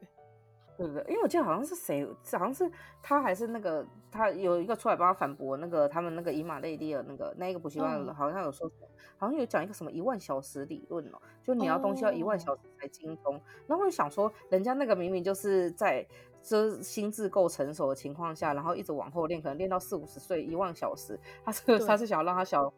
[0.76, 1.02] 对不对？
[1.08, 2.70] 因为我记得好像是谁，好像是
[3.02, 16.06] 他还是那个他有一个出来帮他反驳那个他们那个以马内利的那个那一个补习班的，好像有说，嗯、好像有讲一个什么一万小时理论哦，就你要东西要一万小时才精通，哦、然后我就想说，人家那个明明就是在。
[16.42, 22.72] 这心智够成熟的情况下，然后一直往后练，可能练到四五十岁一万小时，他是他是想要让他小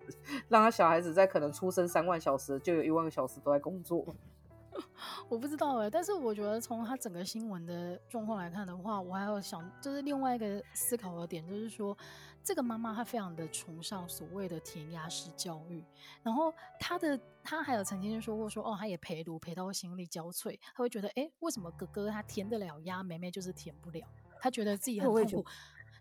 [0.48, 4.04] 让他小孩子在可能出生三万小时就有一万个小时都在工作。
[5.28, 11.96] 我不知道哎，但是我觉得从他整个新闻的状况来看的话，我还有想就是另外一个思考的点，就是说。
[12.44, 15.82] 这个妈妈她非常的崇尚所谓的填鸭式教育，
[16.22, 24.06] 然后她的她还有曾经说过说哦，她也陪读陪到心力交瘁，她会觉得哎，为什么哥哥他填得了鸭，妹妹就是填不了？
[24.40, 25.44] 她觉得自己很痛苦。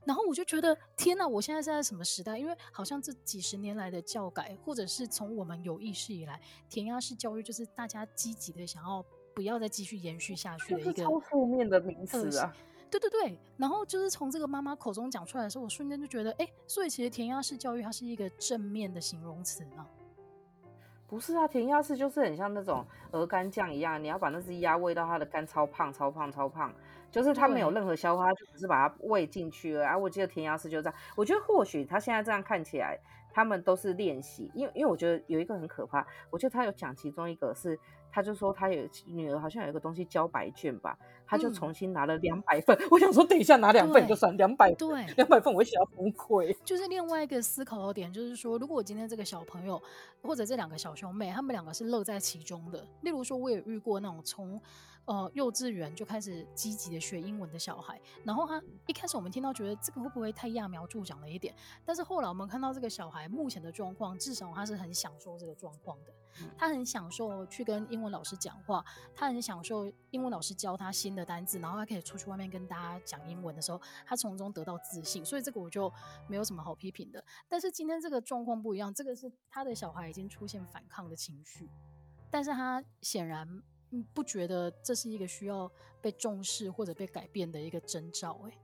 [0.06, 2.38] 然后我就觉得天哪，我现在是在什么时代？
[2.38, 9.02] 因为好像这几十年来的教改，或者是从我们有意识以来，填鸭式教育就是大家积极的想要
[9.34, 12.54] 不要再继续延续下去的一个超负面的名词啊。
[13.00, 19.88] 对对对，然后就是从这个妈妈口中讲出来的时候，我瞬间就觉得，哎，所以其实填鸭式教育它是一个正面的形容词吗？
[21.08, 26.74] 不是啊，填鸭式就是很像那种鹅肝酱一样，你要把那只鸭喂到它的肝超胖、超胖、超胖，
[27.12, 29.88] 就是它没有任何消化，就只是把它喂进去了。
[29.88, 31.00] 啊，我记得填鸭式就这样。
[31.16, 33.00] 我觉得或许他现在这样看起来，
[33.32, 37.80] 他们都是练习，因为因为我觉得有一个很可怕，我觉得他有讲其中一个是。
[38.14, 40.96] 他就说他有女儿，好像有一个东西交白卷吧，
[41.26, 42.78] 他就重新拿了两百份。
[42.78, 46.56] 嗯、 我想说，等一下拿两份就算两百，对，两百份我会想要崩溃。
[46.64, 49.82] 就是另外一个思考的点，就是说，如果我今天这个小朋友
[50.22, 52.86] 或者这两个小兄妹，他们两个是乐在其中的。
[53.02, 54.62] 例如说，我也遇过那种从
[55.06, 66.14] 呃幼稚园就开始积极的学英文的小孩，然后他一开始我们听到觉得这个会不会太揠苗助长了一点，但是后来我们看到这个小孩目前的状况，至少他是很享受这个状况的，
[66.58, 68.84] 他很享受去跟英文老师讲话，
[69.16, 75.92] 他很享受英文老师教他新的单字，然后他可以出去外面跟大家讲英文的时候，他从中得到自信，所以这个我就
[76.28, 77.24] 没有什么好批评的。
[77.48, 81.70] 但是今天这个状况不一样，这个是他的小孩已经出现反抗的情绪。
[82.30, 83.48] 但是他显然
[84.14, 88.40] 不觉得这是一个需要被重视或者被改变的一个征兆。
[88.48, 88.58] 哎，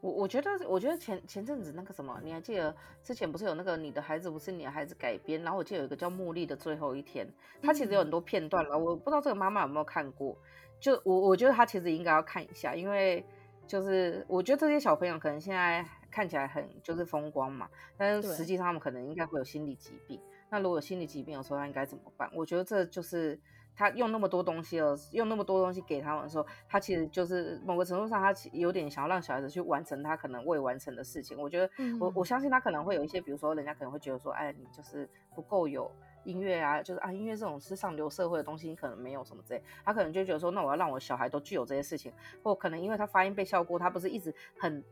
[0.00, 5.42] 我我觉得，我觉得前前阵子那个什么，你还记得之前不是有那个你的孩子不是你的孩子改编？
[5.42, 7.26] 然后我记得有一个叫茉莉的最后一天，
[7.62, 10.36] 它其实有很多片段了，我不知道这个妈妈有没有看过。
[10.80, 13.24] 就我我觉得她其实应该要看一下，因为
[13.66, 20.20] 就是我觉得这些小朋友可能现在看起来很就是风光嘛，但是实际上他们可能应该会有心理疾病。
[20.50, 22.30] 那如果有心理疾病的时候，他应该怎么办？
[22.32, 23.38] 我觉得这就是
[23.78, 31.40] 他用那么多东西了，用那么多东西给他们的时候，他其实就是某个程度上，他有点想要让小孩子去完成他可能未完成的事情。
[31.40, 35.88] 我觉得我，我我相信他可能会有一些，比如说人家可能会觉得说，哎，你就是不够有
[36.24, 39.62] 音乐啊，就是啊，音乐这种是上流社会的东西，你可能没有什么之类。
[39.84, 42.12] 他可能就觉得说，那我要让我小孩都具有这些事情，
[42.42, 44.82] 或可能因为他发音被笑过，他不是一直很。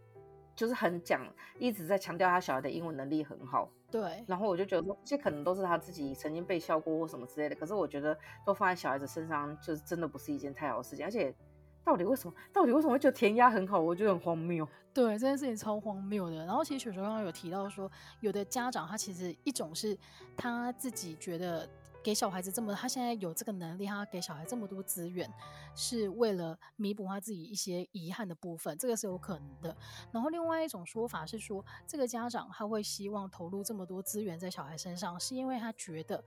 [0.57, 1.21] 就是很讲，
[1.59, 3.71] 一直在强调他小孩的英文能力很好。
[3.90, 7.55] 对，然后我就觉得说，这些可能都是他自己曾经被笑过或什么之类的。
[7.55, 11.05] 可是我觉得，都放在小孩子身上，就是真的不是一件太好的事情。
[11.05, 11.33] 而且，
[11.85, 12.35] 到底为什么？
[12.53, 13.79] 到底为什么会觉得填鸭很好？
[13.79, 14.66] 我觉得很荒谬。
[14.92, 16.37] 对，这件事情超荒谬的。
[16.37, 17.88] 然后，其实雪球刚刚有提到说，
[18.21, 19.97] 有的家长他其实一种是
[20.37, 21.69] 他自己觉得。
[22.07, 25.29] 给小孩子这么，他现在有这个能力，他给小孩这么多资源，
[25.75, 29.77] 是为了弥补他自己一些遗憾的部分，这个是有可能的。
[30.12, 36.23] 然后另外一种说法是说，这个家长他会希望投入这么多资源在小孩身上，是因为他觉得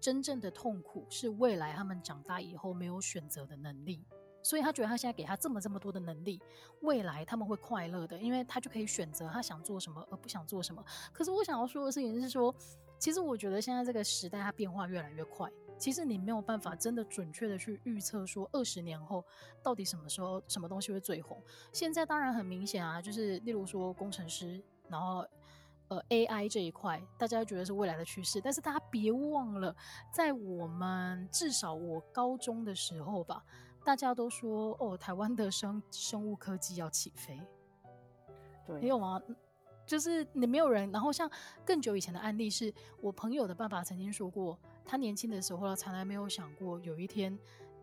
[0.00, 4.06] 真正的痛苦是未来他们长大以后没有选择的能力，
[4.44, 6.40] 所以他觉得他现在给他这么这么多的能力，
[6.82, 10.84] 未来他们会快乐的，因为他就可以选择他想做什么而不想做什么。
[11.12, 12.54] 可是我想要说的事情是说。
[12.96, 19.22] 其实我觉得现在这个时代它变化越来越快，其实你没有办法真的准确的去预测说二十年后
[19.62, 21.36] 到底什么时候什么东西会最红。
[21.72, 25.26] 现在当然很明显啊，就是例如说工程师，然后
[25.88, 28.40] 呃 AI 这一块，大家觉得是未来的趋势。
[28.40, 29.74] 但是大家别忘了，
[30.10, 33.44] 在我们至少我高中的时候吧，
[33.84, 37.38] 大家都说哦，台湾的生生物科技要起飞，
[38.66, 39.20] 对，没有吗？
[39.86, 41.30] 就是你没有人，然后像
[41.66, 47.38] 更久以前的案例是，我朋友的爸爸曾经说过，他年轻的时候呢从来没有想过有一天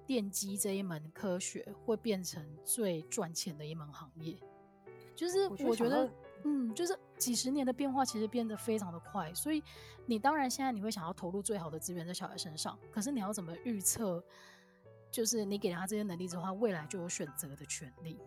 [0.08, 4.36] 电机这一门科学会变成最赚钱的一门行业。
[5.16, 6.10] 就是我觉得，
[6.46, 9.62] 嗯，就是几十年的变化其实变得非常的快，所以
[10.08, 14.24] 你当然现在你会想要投入最好的资源在小孩身上，可是你要怎么预测？
[15.12, 18.18] 就是你给他这些能力之后，他未来就有选择的权利。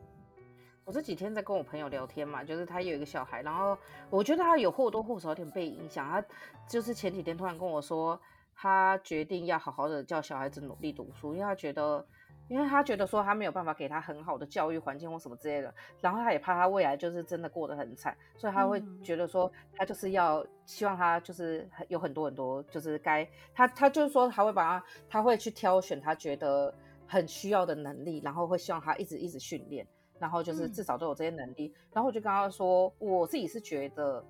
[0.84, 3.76] 我这几天在跟我朋友聊天嘛，就是他有一个小孩，然后
[4.10, 6.06] 我觉得他有或多或少有点被影响。
[6.06, 6.22] 他
[6.68, 8.20] 就是前几天突然跟我说，
[8.54, 12.06] 他决定要好好的教小孩子努力读书，因为他觉得，
[12.48, 26.74] 因为他觉得说他没有办法给他很好的教育环境或什么之类的，然后他也怕他未来就是真的过得很惨，所以他会觉得说他就是要希望他就是有很多很多就是该他他就是说他会把他他会去挑选他觉得
[27.06, 29.86] 很需要的能力，然后会希望他一直一直训练。
[30.16, 34.24] 然后就是至少都有这些能力，嗯、然后我就跟他说，我自己是觉得，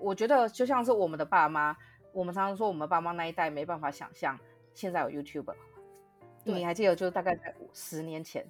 [0.00, 1.74] 我觉得就像是我们的爸妈，
[2.12, 4.36] 我们常常说我们爸妈那一代没办法想象
[4.74, 5.54] 现在有 YouTube，
[6.44, 8.46] 你还记得就是大概在十年前，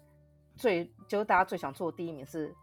[0.57, 2.55] 最就是大家最想做的第一名是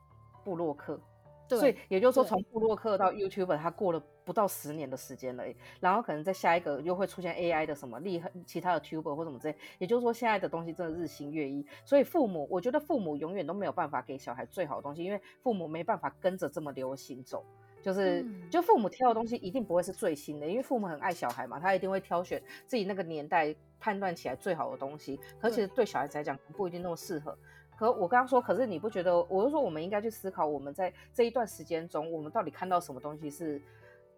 [0.43, 0.99] 布洛克。
[1.47, 5.43] 所以也就是说，从布洛克到 YouTuber，他过了不到十年的时间了，
[5.79, 9.55] 然后可能在下一个又会出现 AI 的什么厉害其他的 Tuber 或什么之类。
[9.79, 11.65] 也就是说，现在的东西真的日新月异。
[11.83, 17.43] 所以父母，我觉得父母永远都没有办法给小孩最好的东西，因为父母没办法跟着这么流行走。
[17.81, 25.19] 就是，就父母挑的东西一定不会是最新的，因为父母很爱小孩嘛，他一定会挑选自己那个年代判断起来最好的东西。
[25.39, 27.37] 可其实对小孩子来讲，不一定那么适合。
[27.77, 29.15] 可我刚刚说，可是你不觉得？
[29.29, 33.61] 我就说，我们应该去思考，我们在这一段时间中，我们到底看到什么东西是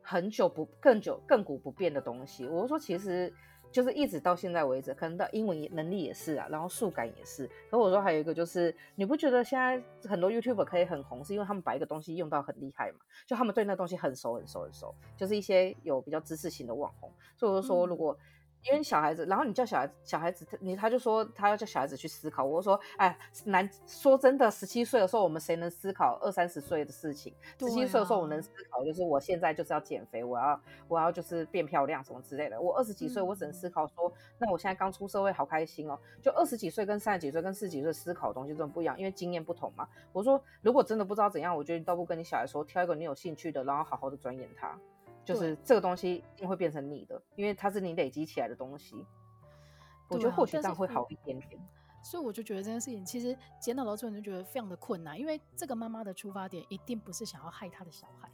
[0.01, 2.47] 很久不、更久、亘古不变的东西？
[2.47, 3.31] 我就说，其实
[3.71, 7.49] 就是一直到现在为止，可能到英文能力也是啊，然后速感也是。
[7.69, 12.97] 可我说还有一个就是，你不觉得现在很多 YouTuber 可以很红，是因为他们把一个东西用到很厉害嘛？
[13.25, 17.09] 就他们对那东西很熟、很熟、很熟，就是一些有比较知识型的网红。
[17.37, 18.17] 所以我就说，如果
[18.63, 22.43] 因为小孩子，然后你叫小孩小孩子，你他就说他要叫小孩子去思考。
[22.43, 27.33] 我说，哎，难说真的，十七岁的时候我们谁能思考二三十岁的事情？
[27.59, 32.61] 十七岁的时候我能思考，就是我现在就是要减肥，我要我要就是变漂亮什么之类的。
[32.61, 35.97] 我二十几岁，我只能思考说，嗯、那我现在刚出社会，好开心哦。
[36.21, 39.87] 就二十几岁跟三十几岁跟四十几岁思考的东西真的不一样，因为经验不同嘛。
[40.13, 44.77] 我说，如果真的不知道怎样，我觉得你倒不跟你小孩说，挑一个你有兴趣的，然后好好的钻研它。
[45.33, 49.05] 就是这个东西一定会变成你的，因为它是你累积起来的东西。
[50.09, 51.61] 我觉得或许这样会好一点点。
[52.03, 58.27] 所以我就觉得这件事情其实检讨到最后就觉得非常的困难，因为这个妈妈的出发点一定不是想要害她的小孩，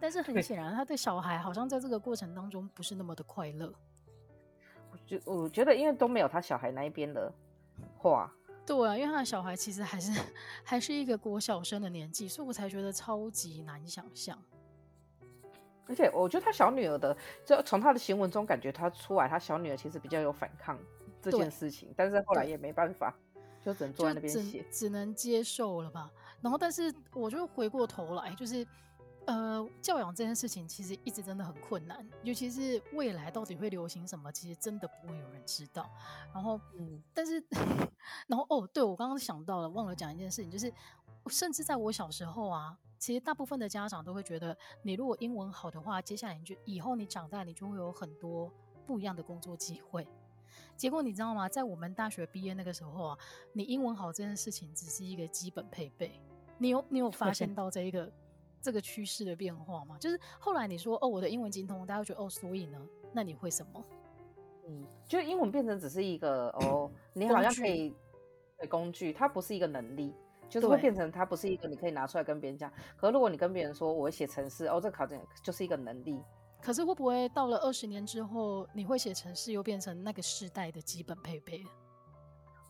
[0.00, 3.72] 但是很显然她对小孩好像在这个过程当中不是那么的快乐。
[4.90, 7.30] 我觉我觉得因为都没有他小孩那一边的
[7.96, 8.32] 话，
[8.64, 10.10] 对啊，因为他的小孩其实还是
[10.64, 14.42] 还是一个国小生的年纪，所以我才觉得超级难想象。
[15.90, 17.14] 而且我觉得他小女儿的，
[17.44, 20.78] 就从他的行文中感觉他出来，他小女儿其实比较有反抗
[21.20, 23.12] 这件事情，但是后来也没办法，
[23.60, 26.08] 就只能坐在那边写，只能接受了吧。
[26.40, 28.64] 然后，但是我就回过头来，就是
[29.26, 35.90] 呃，教养这件事情其实一直真的很困难，尤其是未来到底会流行什么，其实真的不会有人知道。
[36.32, 37.42] 然后，嗯，但是，
[38.28, 40.72] 然后哦，对，我刚刚想到了，忘了讲一件事情，就是
[41.26, 42.78] 甚至在我小时候啊。
[43.00, 48.52] 其实大部分的家长都会觉得，你如果英文好的话，接下来你就以后你长大，你就会有很多
[48.86, 50.06] 不一样的工作机会。
[50.76, 51.48] 结果你知道吗？
[51.48, 53.18] 在我们大学毕业那个时候啊，
[53.54, 56.20] 你英文好这件事情只是一个基本配备。
[56.58, 58.12] 你有你有发现到这一个
[58.60, 59.96] 这个趋势的变化吗？
[59.98, 62.78] 就是后来你说哦，我的英文精通，大家会觉得哦，所以呢，
[63.14, 63.82] 那你会什么？
[64.68, 67.94] 嗯，就英文变成只是一个哦， 你好像可以
[68.58, 70.14] 的工具，它不是一个能力。
[70.50, 72.70] 就是会变成它不是一个你可以拿出来跟别人讲。
[72.96, 76.20] 可是如果你跟别人说我会写程式，哦，这考证就是一个能力。
[76.60, 81.64] 可是会不会到了二十年之后，你会写程式又变成那个时代的基本配备？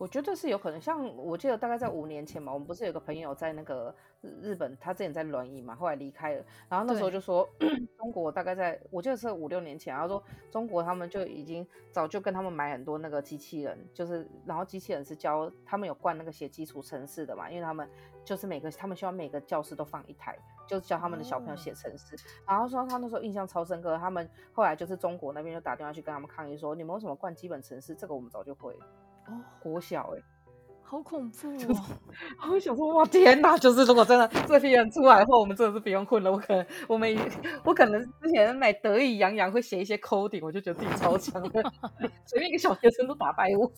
[0.01, 3.93] 我觉得是有可能，像我记得大概在五年前嘛，我们不是有个朋友在那个
[4.41, 7.47] 日本，他之前在轮椅嘛，后来离开了，然后那时候就说
[7.99, 17.87] 中国大概在，我记得是五六年前，然后说中国他们就已经早就跟他们买很多那个机器人，就是然后机器人是教他们有灌那个写基础程式的嘛，因为他们
[18.25, 20.35] 就是每个他们希望每个教室都放一台，
[20.65, 22.15] 就是教他们的小朋友写程式，
[22.47, 27.93] 然后说他那时候印象超深刻，他们后来就是中国那边就打电话去跟他们抗议说，你们为什么灌基本程式？
[27.93, 28.79] 这个我们早就会了。
[29.31, 30.23] 哦，国小哎、欸，
[30.83, 31.85] 好恐怖 哦！
[32.51, 33.57] 我想说，哇天哪！
[33.57, 36.31] 就是如果真的这批人出来的话，我们真的是不用混了。
[36.31, 37.15] 我可能，我们，
[37.63, 41.63] 我可能之前买得意洋洋会写一些 coding，我就觉得自己超强的，
[42.25, 43.71] 随便一个小学生都打败我，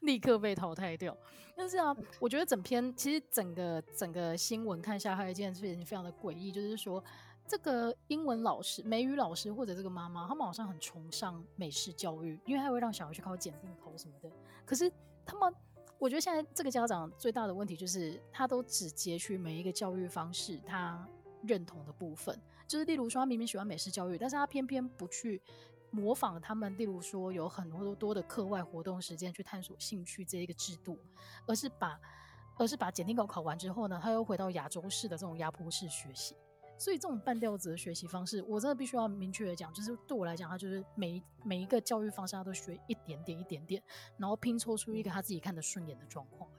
[0.00, 1.16] 立刻被淘汰掉。
[1.54, 7.04] 但是啊，我觉得整篇其实整个整个新闻看下来，一件事情非常的诡异，就是说
[7.46, 14.30] 这个英文老师、美语老师或者这个妈妈，他们好像很崇尚美式教育，因为他会让小孩去考检定考什么的。
[14.64, 14.90] 可是
[15.26, 15.54] 他们，
[15.98, 21.06] 我觉得现在这个家长最大的问题就是，他都只截取每一个教育方式他
[21.42, 25.42] 认同的部分，就是例如说他明明喜欢美式教育，但是他偏偏不去
[25.90, 30.98] 模仿他们，例如说有很多多的课外活动时间去探索兴趣这一个制度，
[31.46, 32.00] 而是把
[32.56, 36.34] 而是把检定考考完之后呢，他又回到亚洲式的这种压迫式学习。
[36.78, 43.82] 所以这种半吊子的学习方式，我真的必须要明确的讲，就是对我来讲，他就是每一每一个教育方式，他都学一点点、一点点，
[44.16, 46.50] 然后拼凑出一个他自己看得顺眼的状况。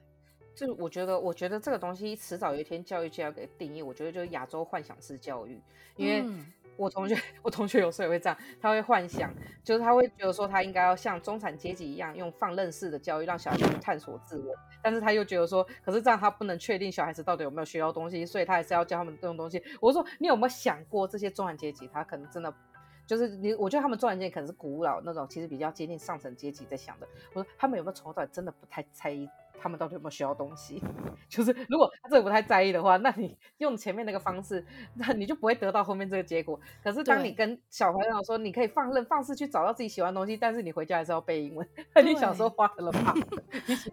[0.56, 3.82] 就是我觉得，我觉得这个东西迟早有一天教育界要给定义。
[3.82, 5.62] 我觉得就是亚洲幻想式教育，
[5.98, 6.24] 因为。
[6.74, 9.32] 嗯我同学，我同学有时候也会这样，他会幻想，
[9.64, 19.62] 就是他会觉得说他应该要像中产阶级一样，用放任式的教育让小孩子去探索自我，但是他又觉得说，可是这样他不能确定小孩子到底有没有学到东西，所以他还是要教他们这种东西。
[19.80, 22.52] 我说，你有没有想过这些中产阶级，他可能真的
[23.06, 27.08] 就是你，我觉得他们中产阶级可能是古老那种，其实比较接近上层阶级在想的。
[27.34, 29.30] 我说，他们有没有从头到尾真的不太在意？
[29.60, 30.82] 他们到底有没有学到东西？
[31.30, 36.60] 就是如果他这个不太在意的话，那你 用前面那个方式，那你就不会得到后面这个结果。
[36.84, 41.66] 可是当你跟小朋友说，你可以放任放肆去找到自己喜欢的东西，但是你回家还是要背英文。
[41.94, 43.14] 那 你小时候花了吧？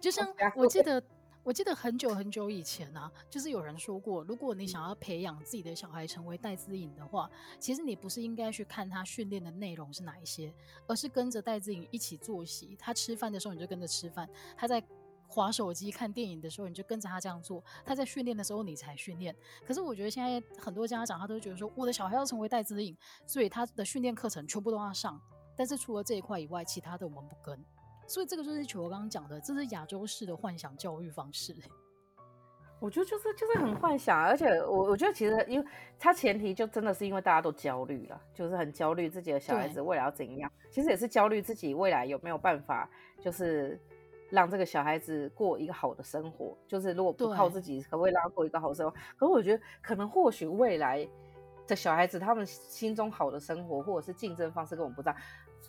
[0.01, 1.01] 就像我记得，
[1.43, 10.53] 我记得很久很久以前啊，就是有人说过，如果你想要培养自己的小孩成为戴资颖的话，其实你不是应该去看他训练的内容是哪一些，
[10.87, 12.77] 而是跟着戴资颖一起作息。
[12.79, 14.83] 他吃饭的时候你就跟着吃饭，他在。
[15.33, 19.33] 划手机看电影的时候，你就跟着他这样做；他在训练的时候，你才训练。
[19.65, 22.97] 可是我觉得现在很多家长他都觉得说，我的小孩要成为戴资颖，
[23.29, 25.21] 所以他的训练课程全部都要上。
[25.57, 27.65] 但是除了这一块以外，其他的我们不跟。
[28.11, 31.55] 所以这个就是球我刚刚讲的，这是亚洲式的幻想教育方式。
[32.81, 42.91] 我觉得就是就是很幻想，而且我我觉得其实因为他前提就真的是因为大家都焦虑了，就是很焦虑自己的小孩子未来要怎样，其实也是焦虑自己未来有没有办法，
[43.21, 43.81] 就是
[44.29, 48.97] 让这个小孩子过一个好的生活，就是如果不靠自己，可不可以让他过一个好生活？
[49.17, 51.09] 可是我觉得可能或许未来
[51.69, 55.15] 的小孩子他们心中好的生活，或者是竞争方式跟我们不一样。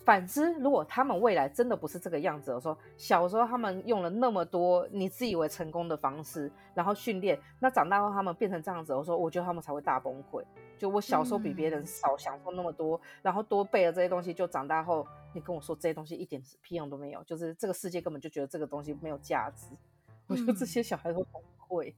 [0.03, 10.43] 反之，如果他们未来真的不是这个样子，我说小时候他们用了那么多你自以为成功的方式，然后训练，那长大后他们变成这样子，我说我觉得他们才会大崩溃。
[10.77, 19.67] 就我小时候比别人少享受那么多，嗯、然后多背了这些东西，就长大后你跟我说这些东西一点屁用都没有，就是这个世界根本就觉得这个东西没有价值。
[20.25, 21.93] 我觉得这些小孩都崩溃。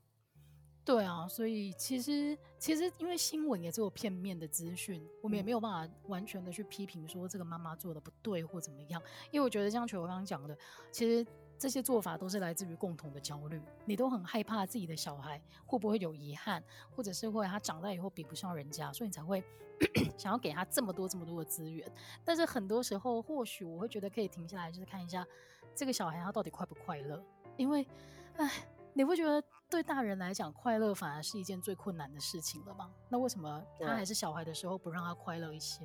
[0.85, 9.01] 对啊，所以其实其实因为新闻也只有片面的资讯，我们也没有办法完全的去批评说这个妈妈做的不对或怎么样。
[9.31, 10.57] 因为我觉得像球球刚刚讲的，
[10.91, 11.25] 其实
[11.57, 16.61] 这些做法都是来自于共同的焦虑，你都很害怕自己的小孩会不会有遗憾，
[16.93, 19.41] 或者是会他长大以后比不上人家，所以你才会
[20.19, 21.89] 想要给他这么多这么多的资源。
[22.25, 25.25] 但是很多时候，或许我会觉得可以停下来，就是看一下
[25.73, 27.23] 这个小孩他到底快不快乐，
[27.55, 27.87] 因为，
[28.35, 28.51] 哎。
[28.95, 32.91] 你会觉得对大人来讲，快乐反而是一件最困难的事情了吗？
[33.09, 35.83] 那为什么他还是小孩的时候不让他快乐一些？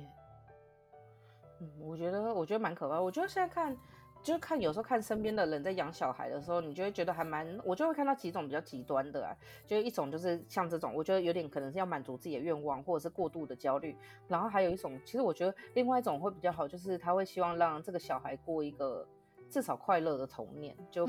[1.59, 3.01] 嗯，我觉得我觉得蛮可怕。
[3.01, 3.75] 我觉得现在看，
[4.21, 9.35] 就是看有时候看身边的人在养小孩的时候，你就会觉得还蛮，我就会看到几种比较极端的啊。
[9.65, 13.97] 就一种就是像这种，我觉得有点可能是要满足自己的愿望，或者是过度的焦虑。
[14.27, 19.07] 然后还有一种，其实我觉得另外一种会比较好，就是他会希望让这个小孩过一个。
[19.49, 21.05] 至少快乐的童年，就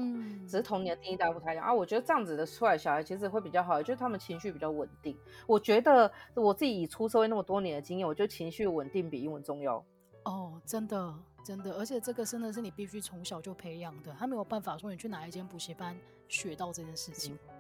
[0.49, 1.75] 只是童年的定义大家不太一样、嗯、啊。
[1.75, 5.17] 我觉得这样子的出来小孩其实会比较好，就是他们情绪比较稳定。
[5.47, 9.85] 我觉得我自己以出社会那么多年的经验，我觉得情绪稳定比英文重要。
[10.25, 11.15] 哦，真的
[11.45, 15.97] 真的，而且这个真的是你必须从小就培养的，他没有办法说你去哪一间补习班
[16.29, 17.35] 学到这件事情。
[17.35, 17.55] 嗯、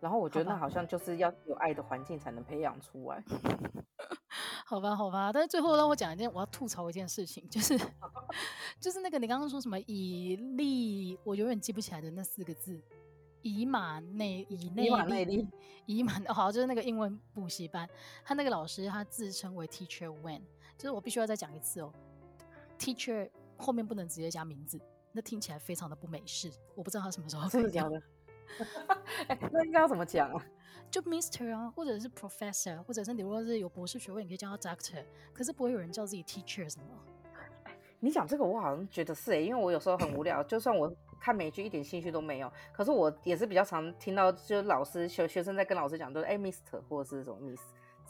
[0.00, 3.22] 然后我觉得那好像就是要有爱的环境才能培养出来。
[4.68, 7.78] 好吧，好吧，但是最后让我讲一件，我要吐槽一件事情，就是，
[8.80, 12.82] 就是那个你刚刚说什么以利，我永远记不起来的那四个字，
[13.42, 14.82] 以马内以内
[15.24, 15.48] 利，
[15.86, 17.88] 以马内，好，就是那个英文补习班，
[18.24, 20.40] 他那个老师他自称为 Teacher Wen，
[20.76, 21.92] 就是我必须要再讲一次哦
[22.76, 24.80] ，Teacher 后面不能直接加名字，
[25.12, 28.02] 那听起来非常的不美式，我不知道他什么时候可以讲的。
[29.28, 30.44] 欸、 那应该要怎么讲啊？
[30.90, 35.04] 就 Mister 啊，或者是 Professor，或者是你如果是有博士学位，你可以叫他 Doctor。
[35.32, 36.86] 可是不会有人叫自己 Teacher 什么？
[38.00, 47.60] 你讲这个，我好像觉得是诶、欸，因为我有时候很无聊，就算我看美剧一点兴趣都没有，可是我也是比较常听到，就老师学学生在跟老师讲，都是哎 Mister 或者是什么 Miss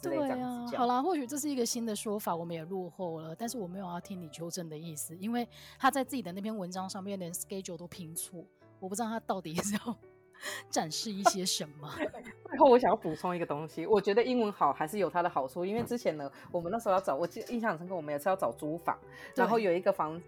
[0.03, 0.75] 之类这样子讲。
[0.75, 5.49] 啊，好啦，或许这是一个新的说法，我们也落后了，但是我没有要听你纠正的意思，因为
[5.79, 8.45] 他在自己的那篇文章上面连 schedule 都拼错，
[8.81, 9.97] 我不知道他到底 是要。
[10.71, 11.89] 展示一些什么？
[12.49, 18.97] 最后我想要补充一个东西，我觉得英文好还是有它的好处，因为之前呢，我们那时候要找，我记印象很深刻，我们也是要找租房，
[19.35, 20.21] 然后有一个房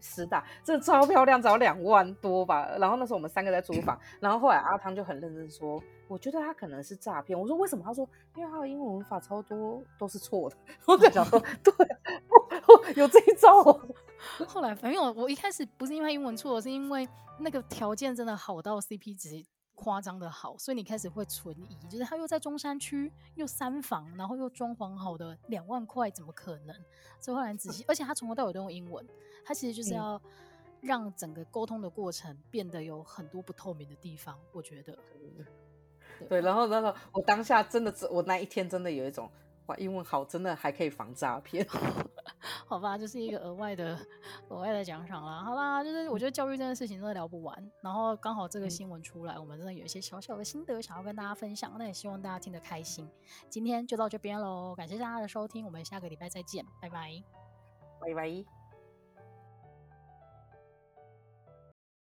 [0.00, 2.68] 师大，这超漂亮，找两万多吧。
[2.78, 7.38] 然后那时候我们三个在租房，然后后来阿汤就很认真说，我觉得他可能是诈骗。
[7.38, 7.84] 我说为什么？
[7.84, 10.56] 他说因为他的英文文法超多都是错的。
[10.86, 11.72] 我在想说，对，
[12.96, 13.80] 有这一招。
[14.46, 17.08] 后来反正我我一开始不是因为英文错，是因为
[17.38, 19.44] 那个条件真的好到 CP 值
[19.74, 26.76] 夸张的好，所以你开始会存疑，就是他又在中山区，又三房，然后又装潢好的两万块，怎么可能？
[27.18, 29.06] 所以后来仔细，而且他从头到尾都用英文，
[29.44, 30.20] 他其实就是要
[30.80, 34.98] 让整个沟通的过程变得有很多不透明的地方，我觉得。
[36.18, 39.30] 对，对，然后然后我当下真的，我那一天真的有一种。
[39.66, 41.64] 哇英文好，真的还可以防诈骗，
[42.66, 43.98] 好吧，就是一个额外的
[44.48, 45.42] 额外的奖赏啦。
[45.42, 53.08] 好啦，就是我觉得教育这件事情真的聊不完，然后刚好这个新闻出来，我们真的有一些小小的心得想要跟大家分享，那也希望大家听得开心。
[53.48, 57.22] 今天就到这边喽，感谢大家的收听，我们下个礼拜再见，拜拜，
[58.00, 58.59] 拜拜。